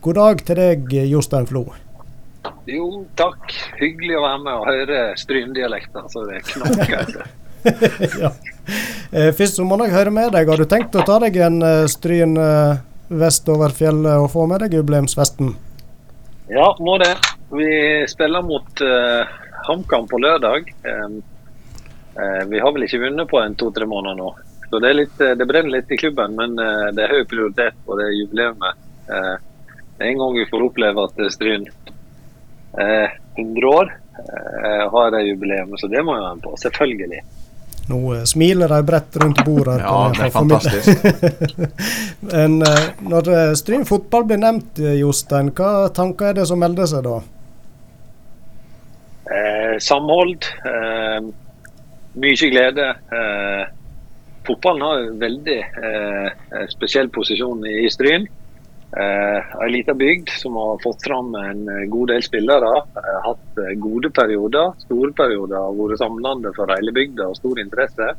[0.00, 1.68] God dag til deg, Jostein Flo.
[2.68, 3.52] Jo, takk.
[3.80, 7.32] Hyggelig å være med og høre stryndialekter, så det knaker etter.
[8.22, 8.30] ja.
[9.12, 10.48] Eh, Først så må jeg høre med deg.
[10.48, 12.80] Har du tenkt å ta deg en eh, Stryn eh,
[13.20, 15.52] vest over fjellet og få med deg jubileumsfesten?
[16.52, 17.12] Ja, må det.
[17.54, 17.68] Vi
[18.10, 19.22] spiller mot uh,
[19.64, 20.66] HamKam på lørdag.
[20.84, 21.14] Um,
[22.18, 24.28] uh, vi har vel ikke vunnet på en to-tre måneder nå.
[24.68, 27.96] Så det, litt, det brenner litt i klubben, men uh, det er høy prioritet på
[28.00, 28.60] det jubileet.
[29.08, 29.36] Uh,
[30.04, 31.68] en gang vi får oppleve at Stryn
[32.80, 36.54] eh, 100 år eh, har de jubileum, så det må være med på.
[36.62, 37.22] Selvfølgelig.
[37.88, 39.78] Nå eh, smiler de bredt rundt bordet.
[39.82, 41.04] Ja, det er fantastisk.
[42.32, 46.62] Men eh, når eh, Stryn fotball blir nevnt, eh, Jostein, hva tanker er det som
[46.62, 47.18] melder seg da?
[49.24, 50.48] Eh, samhold.
[50.70, 51.18] Eh,
[52.24, 52.88] mye glede.
[53.18, 53.66] Eh,
[54.46, 58.26] fotballen har en veldig eh, spesiell posisjon i Stryn.
[58.96, 62.76] Eh, en liten bygd som har fått fram en eh, god del spillere.
[62.76, 65.56] Eh, hatt gode perioder, store perioder.
[65.56, 68.14] Har vært samlende for hele bygda og stor interesse.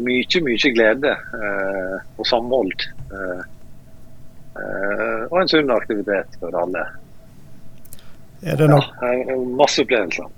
[0.00, 1.10] Mye, mye glede
[2.16, 2.86] og samhold.
[5.28, 6.84] Og en sunn aktivitet for alle.
[8.40, 10.32] Er det, nok, Ja, masse opplevelser.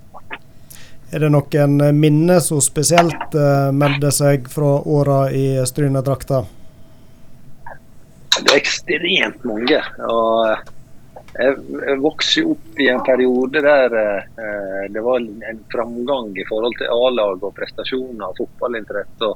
[1.13, 3.39] er det noen minner som spesielt
[3.71, 6.43] melder seg fra åra i Strynedrakta?
[8.41, 9.81] Det er ekstremt mange.
[10.09, 10.71] og
[11.33, 16.77] jeg, jeg vokste opp i en periode der eh, det var en framgang i forhold
[16.77, 19.33] til A-lag og prestasjoner og fotballinteresse.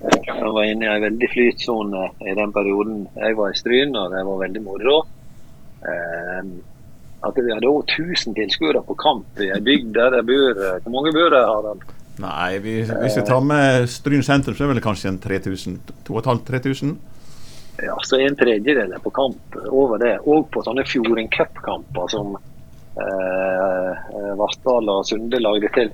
[0.00, 4.14] Jeg var inne i en veldig flytsone i den perioden jeg var i Stryn, og
[4.14, 4.96] det var veldig moro.
[5.84, 6.52] Eh,
[7.20, 10.62] at vi hadde over 1000 tilskuere på kamp i ei bygd der jeg bor.
[10.84, 11.84] Hvor mange bor der, Harald?
[12.20, 15.76] Nei, vi, hvis vi tar med Stryn sentrum, så er det vel kanskje en 3000?
[16.08, 16.96] 2500-3000?
[17.82, 20.18] Ja, så en tredjedel er på kamp over det.
[20.28, 23.92] Og på sånne Fjorden Cup-kamper som eh,
[24.38, 25.92] Vartdal og Sunde lagde til.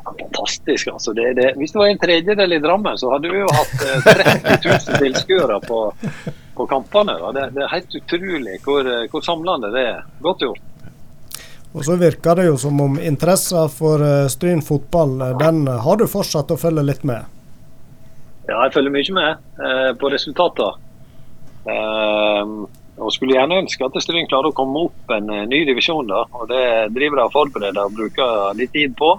[0.00, 0.88] Fantastisk.
[0.94, 1.12] altså.
[1.14, 4.08] Det, det, hvis det var en tredjedel i Drammen, så hadde vi jo hatt eh,
[4.08, 5.84] 30 000 tilskuere på,
[6.56, 7.18] på kampene.
[7.20, 7.30] Da.
[7.36, 10.02] Det, det er helt utrolig hvor, hvor samlende det er.
[10.24, 10.66] Godt gjort.
[11.72, 16.00] Og så virker det jo som om interessen for eh, Stryn fotball, eh, den har
[16.00, 17.28] du fortsatt å følge litt med?
[18.48, 19.30] Ja, jeg følger mye med
[19.62, 20.80] eh, på resultater.
[21.68, 22.52] Eh,
[23.00, 26.06] og skulle gjerne ønske at Stryn klarer å komme opp en eh, ny divisjon.
[26.10, 29.10] da, og Det driver de og forbereder og bruker litt tid på.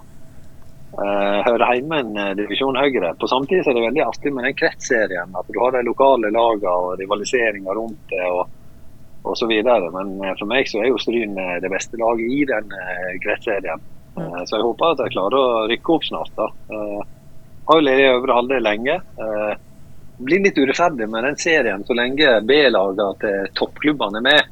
[0.92, 3.14] Eh, hører hjemme en eh, divisjon høyere.
[3.18, 5.38] På Samtidig er det veldig artig med den kretsserien.
[5.40, 8.26] At du har de lokale lagene og rivaliseringa rundt det.
[8.32, 8.58] og
[9.22, 9.86] og så videre.
[9.94, 12.72] Men for meg så er jo Stryn det beste laget i den
[13.22, 13.84] kretsserien.
[14.18, 16.32] Eh, Så jeg håper at jeg klarer å rykke opp snart.
[16.40, 16.48] da.
[17.70, 18.96] Har jo ledet øvre halvdel lenge.
[20.22, 24.52] Eh, Blir litt urettferdig med den serien så lenge B-lagene til toppklubbene er med.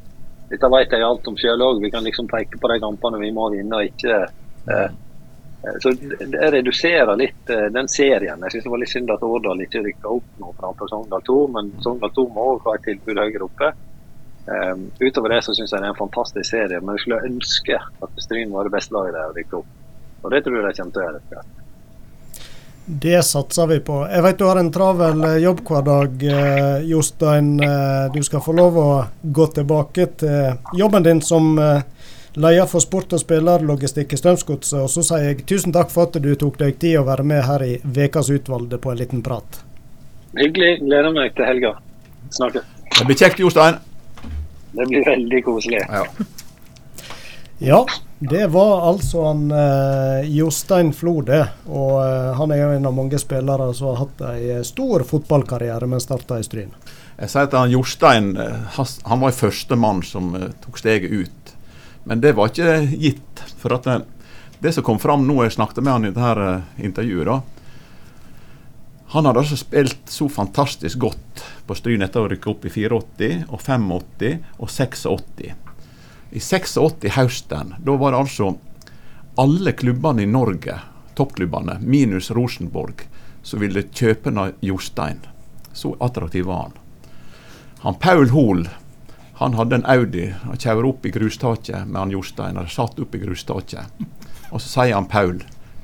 [0.49, 1.84] Dette vet jeg alt om sjøl òg.
[1.84, 4.23] Vi kan liksom peke på de kampene vi må vinne og ikke.
[4.69, 4.89] Eh,
[5.63, 5.91] Eh, Så
[6.25, 8.39] det reduserer litt eh, den serien.
[8.43, 11.38] Jeg synes det var litt synd at Årdal ikke rykka opp nå framfor Sogndal 2,
[11.55, 13.71] men Sogndal 2 må også ha et tilbud høyere oppe.
[14.49, 17.75] Um, utover det så syns jeg det er en fantastisk serie, men jeg skulle ønske
[17.77, 19.67] at Stryn var det beste laget der å rykke opp.
[20.23, 21.43] Og det tror jeg de kommer til å gjøre.
[22.91, 23.99] Det satser vi på.
[24.10, 27.52] Jeg vet du har en travel eh, jobbhverdag, eh, Jostein.
[27.62, 28.88] Eh, Du skal få lov å
[29.21, 31.84] gå tilbake til jobben din som eh,
[32.34, 34.80] leder for sport og spillerlogistikk i Strømsgodset.
[34.82, 37.45] Og så sier jeg tusen takk for at du tok deg tid å være med
[37.45, 39.62] her i Vekas utvalgte på en liten prat.
[40.39, 40.80] Hyggelig.
[40.82, 41.75] Gleder meg til helga.
[42.34, 42.65] Snakkes.
[42.97, 43.78] Det blir kjekt, Jostein.
[44.73, 45.86] Det blir veldig koselig.
[45.86, 46.08] Ja.
[47.62, 47.86] Ja,
[48.19, 51.41] det var altså han eh, Jostein Flo, det.
[51.67, 55.04] Og eh, han er jo en av mange spillere som har hatt ei eh, stor
[55.08, 56.72] fotballkarriere, men starta i Stryn.
[57.19, 61.54] Jeg sier at han Jostein eh, han var førstemann som eh, tok steget ut.
[62.08, 63.43] Men det var ikke gitt.
[63.60, 64.00] For at det,
[64.63, 67.41] det som kom fram nå, jeg snakket med han i dette intervjuet, da,
[69.10, 73.50] han hadde altså spilt så fantastisk godt på Stryn etter å rykke opp i 84,
[73.50, 73.89] og 85
[74.63, 75.68] og 86.
[76.32, 78.52] I 86 høsten, da var det altså
[79.39, 80.76] alle klubbene i Norge,
[81.15, 83.06] toppklubbene, minus Rosenborg,
[83.42, 85.24] som ville kjøpe Jostein.
[85.74, 86.78] Så attraktiv var han.
[87.80, 88.68] Han Paul Hoel
[89.39, 90.34] han hadde en Audi.
[90.44, 92.58] Han kjører opp i grustaket med han Jostein.
[92.60, 94.02] Han satt opp i grustaket.
[94.52, 95.38] Og så sier han Paul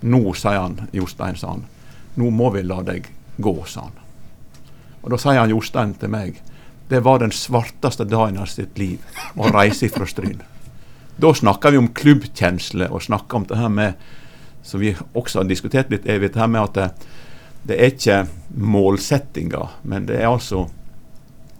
[0.03, 1.63] Nå, sier han Jostein, sa han.
[2.19, 3.95] Nå må vi la deg gå, sa han.
[5.05, 6.41] Og da sier han Jostein til meg
[6.87, 9.01] det var den svarteste dagen av sitt liv
[9.35, 10.43] å reise fra Stryn.
[11.17, 14.05] Da snakka vi om klubbkjensle og snakka om det her med
[14.65, 17.09] som vi også har diskutert litt, er det her med at det,
[17.69, 18.17] det er ikke
[18.57, 20.65] målsettinga, men det er altså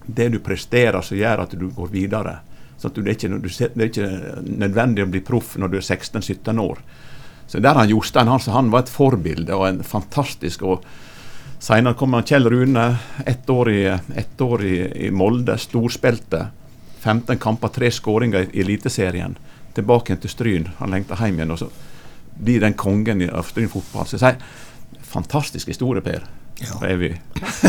[0.06, 2.38] det du presterer som gjør at du går videre.
[2.78, 5.86] Så du, det, er ikke, det er ikke nødvendig å bli proff når du er
[5.86, 6.82] 16-17 år.
[7.46, 10.86] Så der han Jostein han, han var et forbilde og en fantastisk og
[11.66, 16.46] Senere kom Kjell Rune, ett år i, ett år i, i Molde, storspilte.
[17.00, 19.34] 15 kamper, tre skåringer i Eliteserien.
[19.74, 20.68] Tilbake til Stryn.
[20.78, 21.50] Han lengta hjem igjen.
[21.50, 21.66] og så
[22.38, 24.06] blir den kongen i- av Stryn fotball.
[24.06, 26.22] Så jeg sier, fantastisk historie, Per.
[26.62, 26.78] Ja.
[26.86, 27.08] Er vi.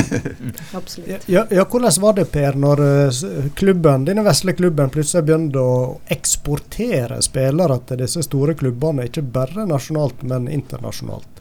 [0.78, 1.26] Absolutt.
[1.26, 5.98] Ja, ja, hvordan var det, Per, når eh, klubben, denne vesle klubben plutselig begynte å
[6.14, 11.37] eksportere spillere til disse store klubbene, ikke bare nasjonalt, men internasjonalt?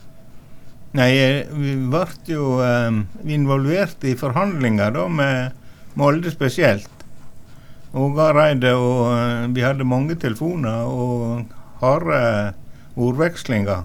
[0.96, 1.12] Nei,
[1.52, 6.88] vi ble jo um, involvert i forhandlinger da med Molde spesielt.
[7.96, 12.54] Og Gareide og uh, Vi hadde mange telefoner og harde
[12.96, 13.84] ordvekslinger.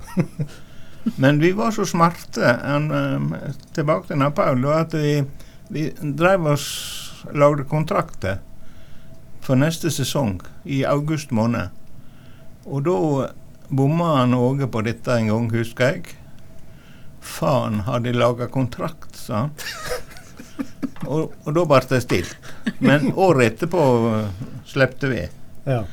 [1.21, 3.35] Men vi var så smarte, en, um,
[3.75, 5.19] tilbake til Paul, at vi,
[5.69, 6.69] vi drev oss
[7.35, 8.39] lagde kontrakter
[9.41, 11.75] for neste sesong i august måned.
[12.65, 12.97] Og da
[13.67, 16.20] bomma han Åge på dette en gang, husker jeg.
[17.21, 19.51] Faen, har de laga kontrakt, sa han.
[21.13, 22.51] og, og da ble det stilt.
[22.81, 25.25] Men året etterpå uh, slepte vi.
[25.69, 25.83] Ja.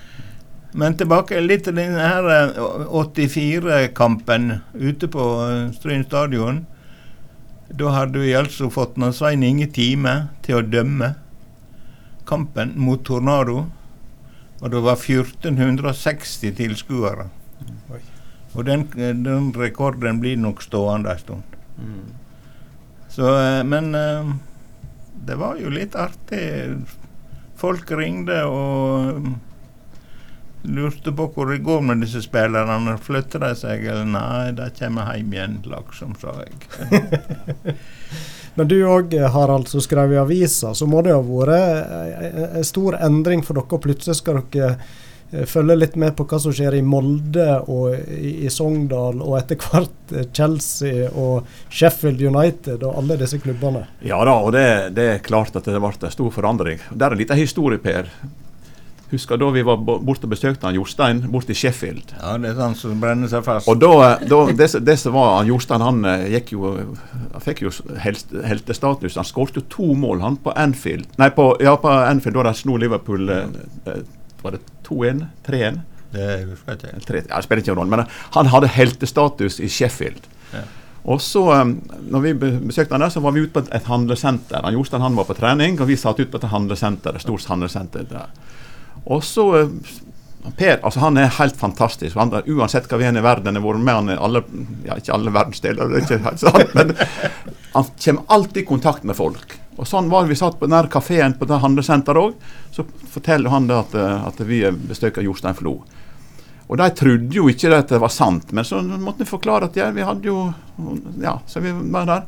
[0.78, 2.58] Men tilbake litt til denne eh,
[2.92, 6.66] 84-kampen ute på eh, Stryn stadion.
[7.68, 11.14] Da hadde vi altså fått Svein Inge Time til å dømme
[12.28, 13.64] kampen mot Tornado.
[14.60, 17.28] Og det var 1460 tilskuere.
[18.54, 21.58] Og den, eh, den rekorden blir nok stående en stund.
[23.08, 24.32] Så, eh, men eh,
[25.26, 26.78] det var jo litt artig.
[27.58, 29.32] Folk ringte og
[30.62, 32.96] lurte på hvor det går med disse spillerne.
[33.02, 37.76] Flytter de seg, eller nei, de kommer hjem igjen, liksom, sa jeg.
[38.58, 42.96] Men du òg, Harald, som skrev i avisa, så må det ha vært en stor
[42.98, 43.78] endring for dere.
[43.84, 44.96] Plutselig skal dere eh,
[45.28, 49.60] følge litt med på hva som skjer i Molde og i, i Sogndal, og etter
[49.60, 53.84] hvert eh, Chelsea og Sheffield United og alle disse klubbene.
[54.06, 56.80] Ja da, og det, det er klart at det ble en stor forandring.
[56.90, 58.08] Der er en liten historie, Per.
[59.08, 62.12] Husker da vi var borte og besøkte han Jostein borte i Sheffield.
[62.18, 63.68] Ja, det er han som brenner seg fast.
[63.68, 66.74] Og da, da det, det som var han Jostein, han eh, gikk jo
[67.32, 67.72] Han fikk jo
[68.04, 69.16] helt, heltestatus.
[69.16, 71.08] Han skåret jo to mål, han, på Anfield.
[71.20, 73.48] Nei, på, ja, på Anfield da de slo Liverpool eh,
[73.88, 74.04] eh,
[74.42, 75.22] Var det 2-1?
[75.46, 75.78] 3-1?
[76.12, 77.24] Det.
[77.28, 80.24] Ja, spiller ikke noen rolle, men eh, han hadde heltestatus i Sheffield.
[80.54, 80.64] Ja.
[81.08, 81.76] Og så, um,
[82.10, 84.64] når vi besøkte han der, så var vi ute på et, et handlesenter.
[84.64, 87.46] Han Jostein han var på trening, og vi satt ute på et handlesenter, et stort
[87.48, 88.32] handlesenter der.
[89.06, 89.72] Og så eh,
[90.56, 92.16] Per altså han er helt fantastisk.
[92.16, 94.42] Han, uansett hva vi er i verden, har vært med han i alle
[94.86, 96.94] ja, ikke alle verdensdeler, det er ikke helt sant, men
[97.72, 99.54] han kommer alltid i kontakt med folk.
[99.78, 102.34] Og sånn var det Vi satt på den kafeen på det handlesenteret òg.
[102.74, 105.82] Så forteller han det at, eh, at vi besøker Jostein Flo.
[106.68, 109.76] Og de trodde jo ikke at det var sant, men så måtte vi forklare at
[109.76, 110.52] ja, vi hadde jo
[111.22, 112.26] Ja, så vi var der.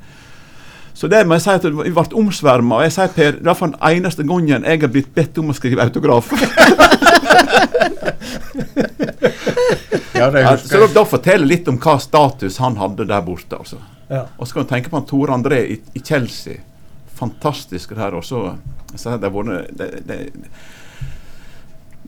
[0.95, 2.81] Så det må jeg si at vi ble omsverma.
[2.81, 5.53] Og jeg sier Per, det er for den eneste gangen jeg har blitt bedt om
[5.53, 6.33] å skrive autograf.
[10.21, 13.57] Ja, det er så da forteller litt om hva status han hadde der borte.
[13.57, 13.79] altså.
[14.39, 16.61] Og så kan du tenke på han Tore André i, i Chelsea.
[17.21, 18.15] Fantastisk det her.
[18.19, 18.57] Og så
[18.97, 20.17] så det, har vært- det, det,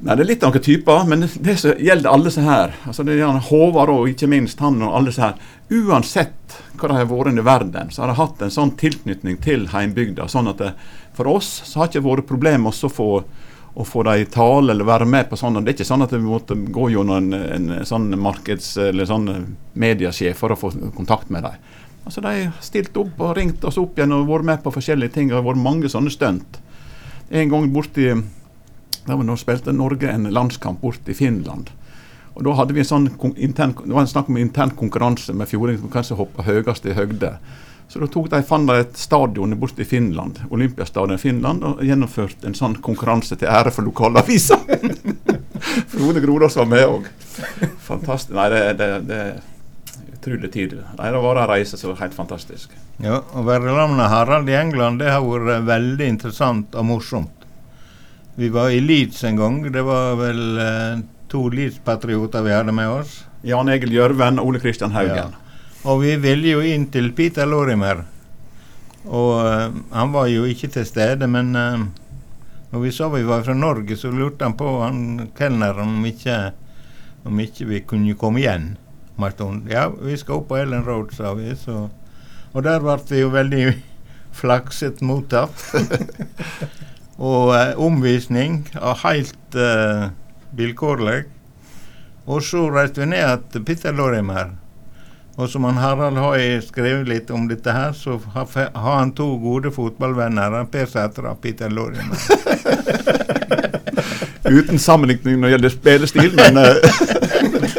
[0.03, 2.73] Nei, Det er litt noen typer, men det, det gjelder alle disse her.
[2.91, 5.37] altså det er Håvard og ikke minst han og alle disse her.
[5.71, 9.69] Uansett hva de har vært i verden, så har de hatt en sånn tilknytning til
[9.71, 10.27] heimbygda.
[10.29, 10.73] sånn at det,
[11.15, 13.11] For oss så har det ikke vært problem også å få
[13.75, 15.55] å få dem i tale eller være med på sånn.
[15.65, 19.31] Det er ikke sånn at vi måtte gå gjennom en, en sånn markeds- eller sånn
[19.73, 21.55] mediesjef for å få kontakt med dem.
[22.05, 25.13] Altså De har stilt opp og ringt oss opp igjen og vært med på forskjellige
[25.15, 25.29] ting.
[25.31, 26.59] Det har vært mange sånne stunt.
[27.31, 28.09] En gang borti
[29.07, 31.71] da var- spilte Norge en landskamp borte i Finland.
[32.35, 35.49] Og Da hadde vi en sånn intern, det var en snakk om intern konkurranse med
[35.49, 37.39] fjording som kanskje hoppa høyest i høgde.
[37.89, 41.83] Så da tok de, fant de et stadion borte i Finland, Olympiastadion i Finland, og
[41.85, 44.57] gjennomførte en sånn konkurranse til ære for lokalavisa.
[45.93, 47.07] Frode Grodås var med òg.
[47.85, 48.33] Fantastisk.
[48.35, 49.21] Nei, det, det
[50.23, 50.71] utrolig tid.
[50.71, 52.71] Det det var en reise som var helt fantastisk.
[53.03, 57.47] Ja, Å være sammen med Harald i England det har vært veldig interessant og morsomt.
[58.37, 59.61] Vi var i Leeds en gang.
[59.73, 63.25] Det var vel eh, to Leeds-patrioter vi hadde med oss.
[63.43, 65.35] Jan Egil Gjørven og Ole Kristian Haugen.
[65.35, 65.59] Ja.
[65.85, 68.05] Og vi ville jo inn til Peter Lorimer.
[69.05, 71.85] Og eh, han var jo ikke til stede, men eh,
[72.73, 76.39] når vi sa vi var fra Norge, så lurte han på han kelneren om ikke,
[77.29, 78.73] om ikke vi kunne komme igjen
[79.23, 79.71] om en stund.
[79.71, 81.55] Ja, vi skal opp på Ellen Road, sa vi.
[81.57, 81.89] Så.
[82.53, 83.67] Og der ble vi jo veldig
[84.43, 85.55] flakset mottatt.
[87.33, 90.11] og eh, omvisning av helt eh,
[90.57, 91.23] vilkårlig.
[92.27, 94.59] Og så reiste vi ned til Peter Lorimer.
[95.41, 99.31] Og som han Harald har skrevet litt om dette her, så har, har han to
[99.41, 100.59] gode fotballvenner.
[100.71, 102.19] Per Sætre og Peter Lorimer.
[104.53, 107.72] Uten sammenligning når det gjelder spillestil, men eh,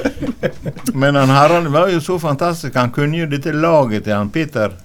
[0.95, 2.75] Men han Harald var jo så fantastisk.
[2.75, 4.75] Han kunne jo dette laget til han Peter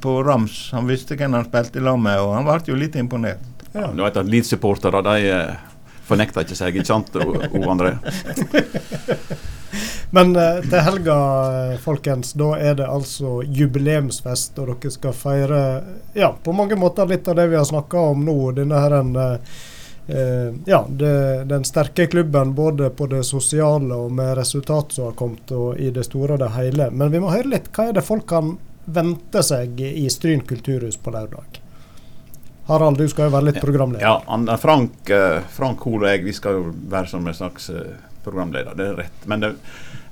[0.00, 0.68] på rams.
[0.72, 3.66] Han visste hvem han spilte i lag med, og han ble jo litt imponert.
[3.72, 5.56] Ja, du vet at Leeds-supportere de eh,
[6.06, 7.34] fornekter ikke seg, ikke sant, O.
[7.66, 7.96] André?
[10.16, 11.16] Men eh, til helga,
[11.50, 15.62] eh, folkens, da er det altså jubileumsfest, og dere skal feire
[16.14, 18.38] ja, på mange måter litt av det vi har snakka om nå.
[18.56, 19.16] Denne her en,
[20.06, 25.50] ja, det, den sterke klubben både på det sosiale og med resultat som har kommet,
[25.50, 26.90] og i det store og det hele.
[26.94, 27.72] Men vi må høre litt.
[27.74, 28.54] Hva er det folk kan
[28.86, 31.58] vente seg i Stryn kulturhus på lørdag?
[32.66, 34.02] Harald, du skal jo være litt programleder.
[34.02, 37.92] Ja, Frank, eh, Frank Hol og jeg vi skal jo være som en slags eh,
[38.24, 39.26] programleder, det er rett.
[39.30, 39.52] Men det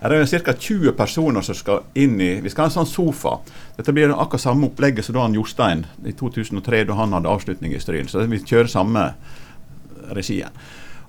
[0.07, 0.55] er jo ca.
[0.55, 3.41] 20 personer som skal inn i Vi skal ha en sånn sofa.
[3.75, 7.75] Dette blir akkurat samme opplegget som da han Jostein i 2003, da han hadde avslutning
[7.75, 8.07] i Stryn.
[8.09, 9.09] Så vi kjører samme
[10.17, 10.51] regien.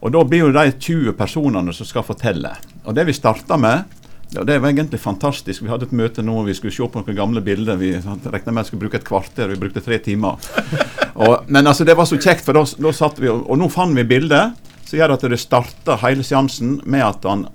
[0.02, 2.52] Og Da blir jo de 20 personene som skal fortelle.
[2.86, 3.84] Og Det vi starta med,
[4.30, 5.62] ja, det var egentlig fantastisk.
[5.62, 7.78] Vi hadde et møte nå, vi skulle se på noen gamle bilder.
[7.78, 10.36] Vi regna med at vi skulle bruke et kvarter, vi brukte tre timer.
[11.16, 13.96] Og, men altså, det var så kjekt, for da, satt vi, og, og nå fant
[13.96, 17.46] vi bildet som gjør at det starta hele seansen med at han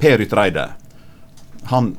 [0.00, 0.64] Per Ytreide,
[1.70, 1.92] han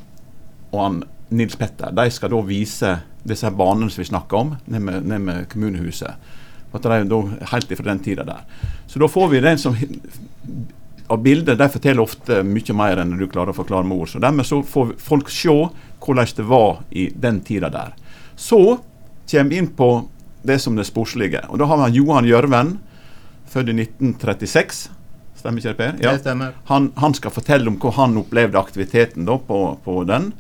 [0.74, 0.98] og han
[1.30, 2.92] Nils Petter, de skal da vise
[3.28, 6.20] disse banene som vi snakker om, ned med, ned med kommunehuset.
[6.78, 7.22] At de er da
[7.54, 8.44] Helt ifra den tida der.
[8.88, 9.76] Så da får vi den som
[11.08, 14.12] av bilder de forteller ofte mye mer enn du klarer å forklare med ord.
[14.12, 15.56] Så dermed så får folk se
[16.04, 17.96] hvordan det var i den tida der.
[18.36, 18.60] Så
[19.32, 19.90] kommer vi inn på
[20.48, 21.44] det som det sportslige.
[21.50, 22.78] Og da har vi Johan Gjørven,
[23.48, 24.84] født i 1936.
[25.38, 25.96] Stemmer ikke det, Per?
[26.04, 26.14] Ja.
[26.16, 26.56] Det stemmer.
[26.68, 30.32] Han, han skal fortelle om hvordan han opplevde aktiviteten da på, på den.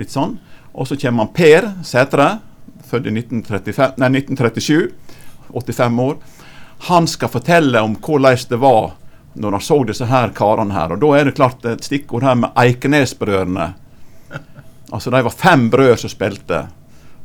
[0.00, 0.36] Litt sånn.
[0.74, 2.28] Og så kommer han Per Sætre,
[2.86, 5.05] født i 1935, nei, 1937.
[5.52, 6.16] 85 år.
[6.88, 8.92] Han skal fortelle om hvordan det var
[9.36, 10.94] når han så disse her karene her.
[10.94, 13.72] Og da er det klart et stikkord her med Eikenesbrødrene.
[14.92, 16.66] Altså de var fem brødre som spilte.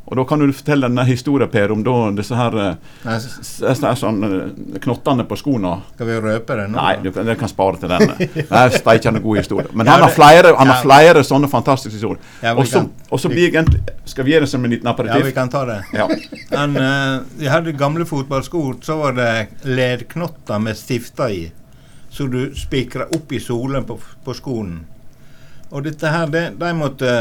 [0.05, 4.79] Og da kan du fortelle denne historien, Per, om da disse her eh, sånn, eh,
[4.83, 5.75] knottene på skoene.
[5.93, 6.75] skal vi røpe det nå?
[6.75, 8.09] Nei, du, det kan spare til den.
[8.41, 9.69] Det er steikende god historie.
[9.71, 12.19] Men Ja, han har flere, han har flere sånne fantastiske historier.
[12.43, 13.79] Ja, Og så blir egentlig
[14.09, 15.77] Skal vi gjøre det som en liten Ja, vi kan ta det.
[15.95, 16.07] Ja.
[16.57, 19.29] Han, eh, vi hadde gamle fotballsko, så var det
[19.63, 21.45] ledknotter med stifter i.
[22.11, 23.95] Så du spikra opp i solen på,
[24.25, 24.81] på skoen.
[25.71, 27.13] Og dette her, de, de måtte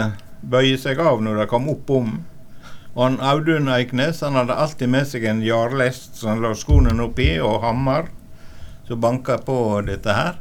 [0.43, 2.11] bøye seg av når de kom opp om.
[2.95, 6.95] Og han Audun Eiknes han hadde alltid med seg en jarlest som han la skoene
[7.05, 8.11] oppi, og hammer
[8.88, 10.41] som banka på dette her.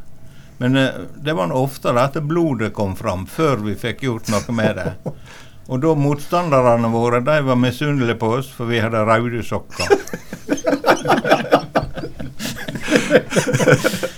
[0.60, 4.76] Men eh, det var oftere at blodet kom fram før vi fikk gjort noe med
[4.82, 4.94] det.
[5.70, 9.86] Og da motstanderne våre de var misunnelige på oss, for vi hadde røde sokker.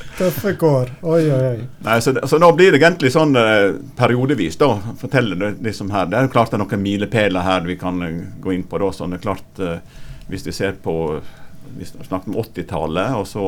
[0.22, 0.90] Tøffe kår.
[1.02, 1.62] Oi, oi, oi.
[1.82, 4.76] Nei, så, så nå blir det egentlig sånn eh, periodevis, da.
[5.02, 6.12] Forteller det liksom her.
[6.12, 8.78] Det er klart det er noen milepæler her vi kan eh, gå inn på.
[8.84, 10.94] da, sånn det er klart eh, Hvis vi ser på
[11.74, 13.48] Vi snakket om 80-tallet, og så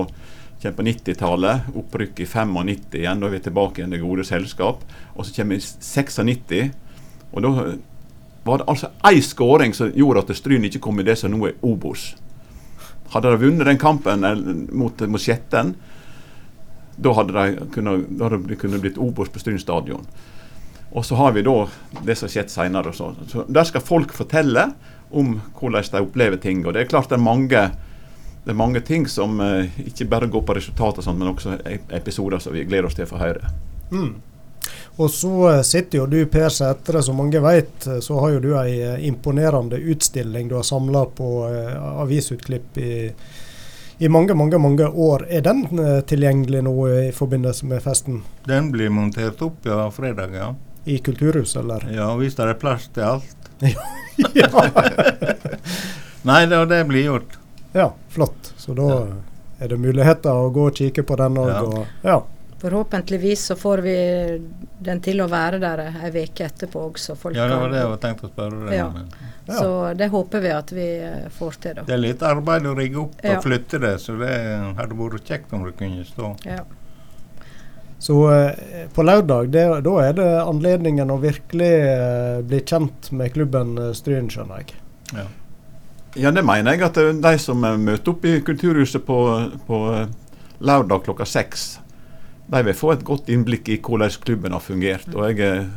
[0.64, 1.70] kommer på 90-tallet.
[1.78, 3.22] Opprykk i 95 igjen.
[3.22, 4.82] Da er vi tilbake igjen i det gode selskap.
[5.14, 6.74] Og så kommer vi 96.
[7.34, 7.56] Og da
[8.44, 11.46] var det altså én skåring som gjorde at Stryn ikke kom i det som nå
[11.52, 12.16] er Obos.
[13.14, 14.26] Hadde de vunnet den kampen
[14.74, 15.76] mot, mot Skjetten,
[16.96, 18.08] da hadde de kunnet,
[18.48, 20.06] de kunnet blitt Obos på Stryn stadion.
[20.94, 21.56] Og så har vi da
[22.06, 22.94] det som har skjedd seinere.
[22.94, 24.68] Så, så der skal folk fortelle
[25.14, 26.66] om hvordan de opplever ting.
[26.66, 27.64] Og det er klart det er mange,
[28.44, 32.42] det er mange ting som eh, ikke bare går på resultater, men også e- episoder
[32.44, 33.50] som vi gleder oss til å få høre.
[33.94, 34.14] Mm.
[34.96, 38.44] Og så eh, sitter jo du, Per Sætre, som mange vet, eh, så har jo
[38.44, 41.74] du ei eh, imponerende utstilling du har samla på eh,
[42.06, 42.94] avisutklipp i,
[44.00, 45.26] i mange, mange mange år.
[45.30, 48.22] Er den eh, tilgjengelig nå i forbindelse med festen?
[48.48, 50.54] Den blir montert opp ja, fredag, ja.
[50.86, 51.86] I Kulturhuset, eller?
[51.96, 53.52] Ja, hvis det er plass til alt.
[54.36, 54.50] ja.
[56.28, 57.38] Nei, da, det blir gjort.
[57.74, 58.54] ja, flott.
[58.58, 59.06] Så da Ja.
[59.60, 61.48] er det muligheter å gå og kikke på den òg.
[61.50, 61.62] Ja.
[61.62, 62.18] og Ja.
[62.64, 63.94] Forhåpentligvis så får vi
[64.88, 67.18] den til å være der ei uke etterpå også.
[67.20, 68.86] Folk Ja, det var det jeg var tenkt å spørre deg Ja.
[68.88, 69.02] om.
[69.50, 69.58] Ja.
[69.58, 71.84] Så det håper vi at vi eh, får til, da.
[71.90, 73.36] Det er litt arbeid å rigge opp Ja.
[73.38, 74.32] og flytte det, så det
[74.80, 76.32] hadde vært kjekt om det kunne stå.
[76.48, 76.62] Ja.
[78.00, 83.34] Så eh, på lørdag, det, da er det anledningen å virkelig eh, bli kjent med
[83.36, 84.74] klubben eh, Stryn, skjønner jeg.
[85.20, 85.28] Ja.
[86.16, 89.20] Ja, det mener jeg at eh, de som møter opp i Kulturhuset på,
[89.68, 89.80] på
[90.64, 91.80] lørdag klokka seks,
[92.48, 95.08] de vil få et godt innblikk i hvordan klubben har fungert.
[95.16, 95.68] Og jeg,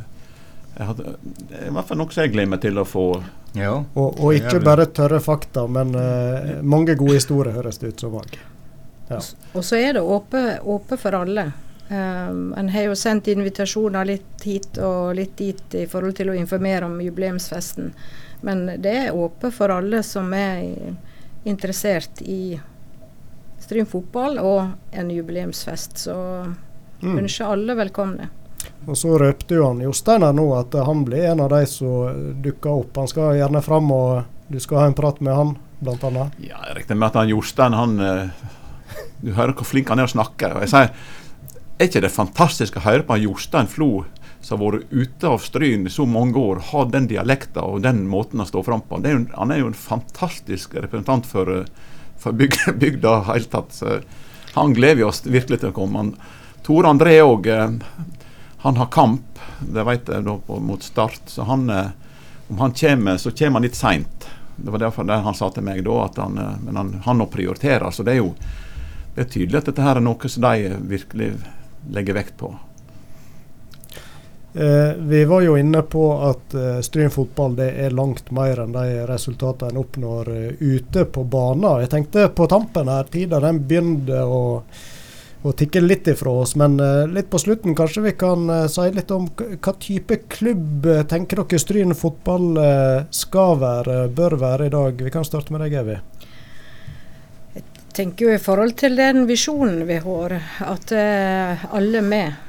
[0.77, 3.07] hadde, det er i hvert fall noe jeg gleder meg til å få.
[3.57, 3.73] ja.
[3.95, 8.19] Og, og ikke bare tørre fakta, men uh, mange gode historier, høres det ut som
[8.19, 8.37] òg.
[9.07, 9.21] Ja.
[9.55, 11.49] Og så er det åpe, åpe for alle.
[11.87, 16.35] Um, en har jo sendt invitasjoner litt hit og litt dit i forhold til å
[16.35, 17.93] informere om jubileumsfesten.
[18.43, 20.67] Men det er åpent for alle som er
[21.47, 22.59] interessert i
[23.67, 25.97] Stryn fotball og en jubileumsfest.
[26.07, 26.15] Så
[26.97, 27.19] Mm.
[27.19, 28.29] ønsker alle velkomne.
[28.87, 32.33] Og så røpte jo han Jostein her nå at han blir en av de som
[32.41, 32.95] dukker opp.
[32.97, 35.51] Han skal gjerne fram, og du skal ha en prat med han,
[35.83, 36.31] blant annet.
[36.41, 38.29] Ja, jeg regner med at han Jostein han, eh,
[39.21, 40.49] Du hører hvor flink han er å snakke.
[40.55, 40.89] Og jeg sier,
[41.79, 44.05] Er ikke det fantastisk å høre på han Jostein Flo,
[44.41, 48.07] som har vært ute av Stryn i så mange år, har den dialekta og den
[48.09, 48.99] måten å stå fram på?
[49.03, 51.65] Det er jo, han er jo en fantastisk representant for, eh,
[52.19, 53.73] for byg, bygda i hele tatt.
[53.73, 53.99] Så
[54.57, 56.03] han gleder vi oss virkelig til å komme.
[56.03, 56.13] Han,
[56.65, 57.47] Tore André òg.
[58.65, 61.21] Han har kamp, det vet jeg, da, på, mot Start.
[61.31, 61.93] Så han, eh,
[62.47, 64.27] om han kommer, så kommer han litt seint.
[64.57, 67.21] Det var derfor det han sa til meg da, at han, eh, men han, han
[67.21, 67.91] nå prioriterer.
[67.93, 68.33] Så det er jo
[69.17, 71.31] det er tydelig at dette her er noe som de virkelig
[71.89, 72.51] legger vekt på.
[74.57, 78.71] Eh, vi var jo inne på at eh, Stryn fotball det er langt mer enn
[78.73, 81.83] de resultatene en oppnår uh, ute på banen.
[81.83, 84.39] Jeg tenkte på tampen her, tida den begynte å,
[85.45, 86.55] å tikke litt ifra oss.
[86.57, 90.89] Men eh, litt på slutten kanskje vi kan eh, si litt om hva type klubb
[90.89, 95.05] eh, tenker dere Stryn fotball eh, skal være, bør være i dag.
[95.05, 95.99] Vi kan starte med deg, Evy.
[97.93, 102.46] tenker jo i forhold til den visjonen vi har, at eh, alle med.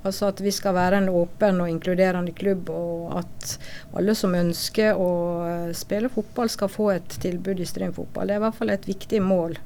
[0.00, 3.56] Altså at vi skal være en åpen og inkluderende klubb, og at
[3.96, 5.10] alle som ønsker å
[5.44, 8.30] eh, spille fotball, skal få et tilbud i Stryn fotball.
[8.30, 9.58] Det er i hvert fall et viktig mål.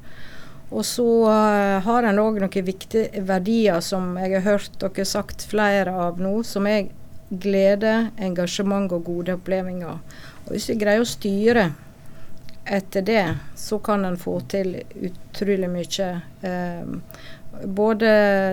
[0.74, 5.47] Og så eh, har en òg noen viktige verdier som jeg har hørt dere sagt
[5.47, 6.91] flere av nå, som er
[7.30, 10.03] glede, engasjement og gode opplevelser.
[10.45, 11.68] Og hvis vi greier å styre
[12.64, 13.24] etter det,
[13.55, 16.11] så kan en få til utrolig mye.
[16.43, 16.93] Eh,
[17.65, 18.11] både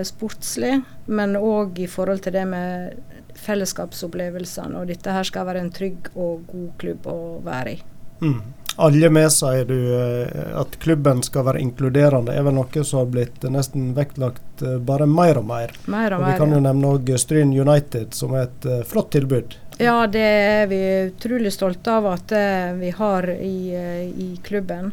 [0.07, 2.97] sportslig, men òg i forhold til det med
[3.41, 4.79] fellesskapsopplevelsene.
[4.79, 7.79] Og dette her skal være en trygg og god klubb å være i.
[8.21, 8.41] Mm.
[8.81, 9.75] Alle med, sier du.
[9.97, 14.77] eh, At klubben skal være inkluderende, er vel noe som har blitt nesten vektlagt eh,
[14.79, 15.73] bare mer og mer.
[15.91, 16.65] Mer og Og vi kan jo ja.
[16.69, 19.57] nevne også Stryn United, som er et eh, flott tilbud.
[19.81, 20.79] Ja, det er vi
[21.09, 22.31] utrolig stolte av at
[22.77, 23.73] vi har i,
[24.13, 24.91] i klubben.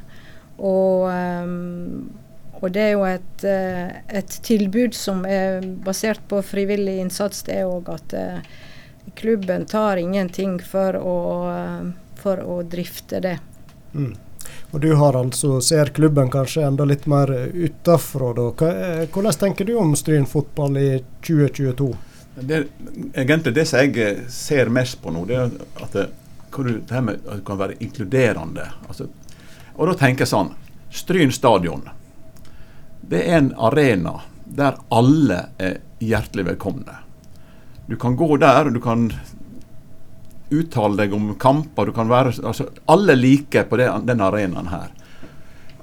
[0.57, 2.09] Og, ehm,
[2.61, 7.45] og det er jo et, eh, et tilbud som er basert på frivillig innsats.
[7.47, 8.41] Det er òg at eh,
[9.19, 11.19] klubben tar ingenting for å,
[11.53, 11.85] eh,
[12.19, 13.37] for å drifte det.
[13.95, 14.17] Mm.
[14.73, 18.33] Og du har altså, ser klubben kanskje enda litt mer utafra.
[18.35, 20.89] Hvordan tenker du om Stryn fotball i
[21.23, 21.93] 2022?
[22.41, 22.59] Det,
[23.15, 25.55] egentlig det som jeg ser mest på nå, det er
[25.85, 26.09] at det,
[26.59, 28.67] det her med at det kan være inkluderende.
[28.89, 29.09] Altså,
[29.77, 30.53] og da tenker jeg sånn
[30.91, 31.87] Stryn stadion.
[33.09, 36.99] Det er en arena der alle er hjertelig velkomne.
[37.89, 39.09] Du kan gå der, og du kan
[40.53, 41.87] uttale deg om kamper.
[41.87, 44.93] du kan være, altså Alle liker på det, den arenaen her.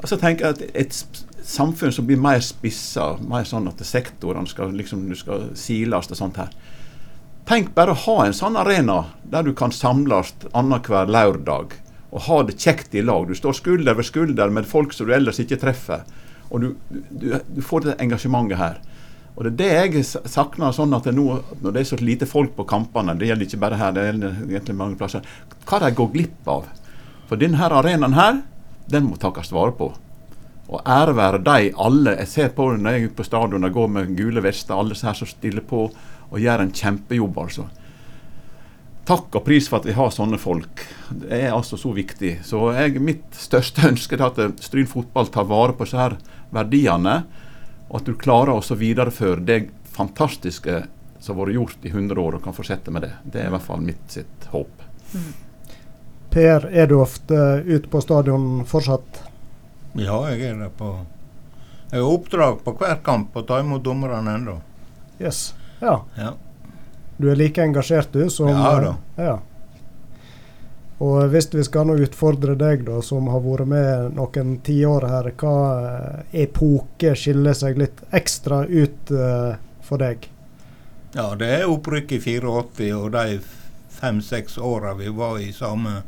[0.01, 4.49] Og så tenker jeg at et samfunn som blir mer spissa, mer sånn at sektorene
[4.49, 6.53] skal liksom, du skal siles og sånt her.
[7.45, 11.73] Tenk bare å ha en sånn arena der du kan samles annenhver lørdag
[12.11, 13.27] og ha det kjekt i lag.
[13.27, 16.05] Du står skulder ved skulder med folk som du ellers ikke treffer.
[16.55, 16.69] Og du,
[17.11, 18.79] du, du får det engasjementet her.
[19.35, 20.71] Og Det er det jeg savner.
[20.71, 21.25] sånn at nå,
[21.61, 24.41] Når det er så lite folk på kampene, det gjelder ikke bare her, det gjelder
[24.47, 25.21] egentlig mange plasser,
[25.67, 26.71] hva de går glipp av.
[27.27, 28.43] For denne arenaen her,
[28.87, 29.91] den må takkes vare på.
[30.69, 32.15] Og ære være de alle.
[32.21, 35.13] Jeg ser på når jeg er på stadion og går med gule vester, alle her
[35.13, 35.89] som stiller på
[36.31, 37.37] og gjør en kjempejobb.
[37.37, 37.67] altså.
[39.05, 40.81] Takk og pris for at vi har sånne folk.
[41.11, 42.39] Det er altså så viktig.
[42.45, 46.17] Så jeg, mitt største ønske er at Stryn fotball tar vare på disse her
[46.53, 47.23] verdiene
[47.87, 49.59] og at du klarer å videreføre det
[49.95, 50.83] fantastiske
[51.19, 53.11] som har vært gjort i 100 år, og kan fortsette med det.
[53.23, 54.83] Det er i hvert fall mitt sitt håp.
[55.13, 55.31] Mm.
[56.35, 59.21] Per, er du ofte ute på stadion fortsatt?
[59.95, 60.89] Ja, jeg er det på
[61.91, 64.57] Jeg har oppdrag på hver kamp å ta imot dommerne ennå.
[65.21, 65.53] Yes.
[65.79, 66.01] Ja.
[66.17, 66.33] ja.
[67.17, 68.27] Du er like engasjert, du?
[68.29, 68.95] Som, ja da.
[69.15, 69.37] Ja.
[71.03, 75.31] Og hvis vi skal nå utfordre deg, da, som har vært med noen tiår her,
[75.41, 75.55] hva
[76.31, 80.29] epoke skiller seg litt ekstra ut uh, for deg?
[81.15, 83.39] Ja, det er opprykket i 84 og de
[83.95, 86.01] fem-seks åra vi var samme,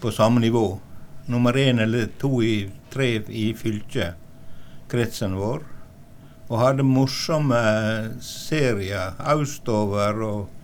[0.00, 0.80] på samme nivå.
[1.28, 4.16] Nummer én eller to i tre i fylket,
[4.88, 5.60] kretsen vår.
[6.50, 7.60] Og hadde morsomme
[8.24, 10.22] serier østover.
[10.22, 10.59] og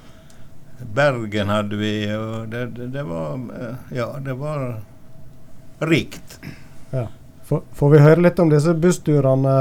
[0.79, 3.41] Bergen hadde vi, og det, det, det var
[3.95, 4.81] Ja, det var
[5.79, 6.39] rikt.
[6.91, 7.07] Ja.
[7.47, 9.57] Får, får vi høre litt om disse bussturene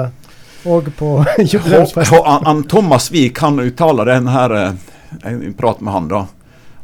[0.65, 1.11] òg på
[1.51, 2.63] jubileumsfesten?
[2.71, 6.25] Thomas Wiik han uttaler den her Jeg eh, prater med han, da.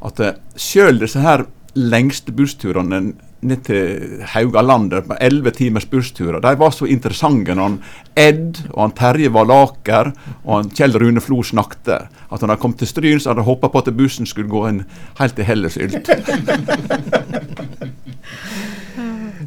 [0.05, 3.01] At eh, sjøl disse her lengste bussturene
[3.41, 6.39] ned til Haugalandet på elleve timers busstur.
[6.41, 7.83] De var så interessante når han
[8.15, 10.11] Ed og han Terje Valaker
[10.43, 11.87] og han Kjell Rune Flo snakket.
[12.31, 14.61] At han hadde kommet til Stryn, så hadde han håpa på at bussen skulle gå
[14.69, 14.79] en
[15.19, 16.11] helt til Hellesylt.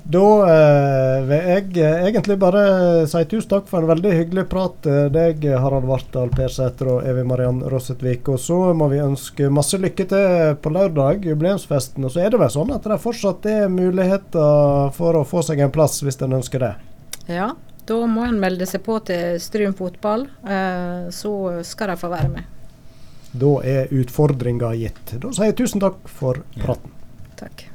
[0.03, 2.63] Da eh, vil jeg eh, egentlig bare
[3.11, 7.25] si tusen takk for en veldig hyggelig prat eh, deg, Harald Vartdal, Persæter og Evy
[7.29, 8.29] Mariann Rossetvik.
[8.33, 12.07] Og så må vi ønske masse lykke til på lørdag, jubileumsfesten.
[12.07, 15.63] Og så er det vel sånn at det fortsatt er muligheter for å få seg
[15.65, 16.75] en plass, hvis en ønsker det?
[17.31, 17.53] Ja,
[17.89, 20.27] da må en melde seg på til Stryn fotball.
[20.45, 21.35] Eh, så
[21.67, 22.51] skal de få være med.
[23.35, 25.17] Da er utfordringa gitt.
[25.19, 26.91] Da sier jeg tusen takk for praten.
[26.91, 27.39] Ja.
[27.45, 27.71] Takk.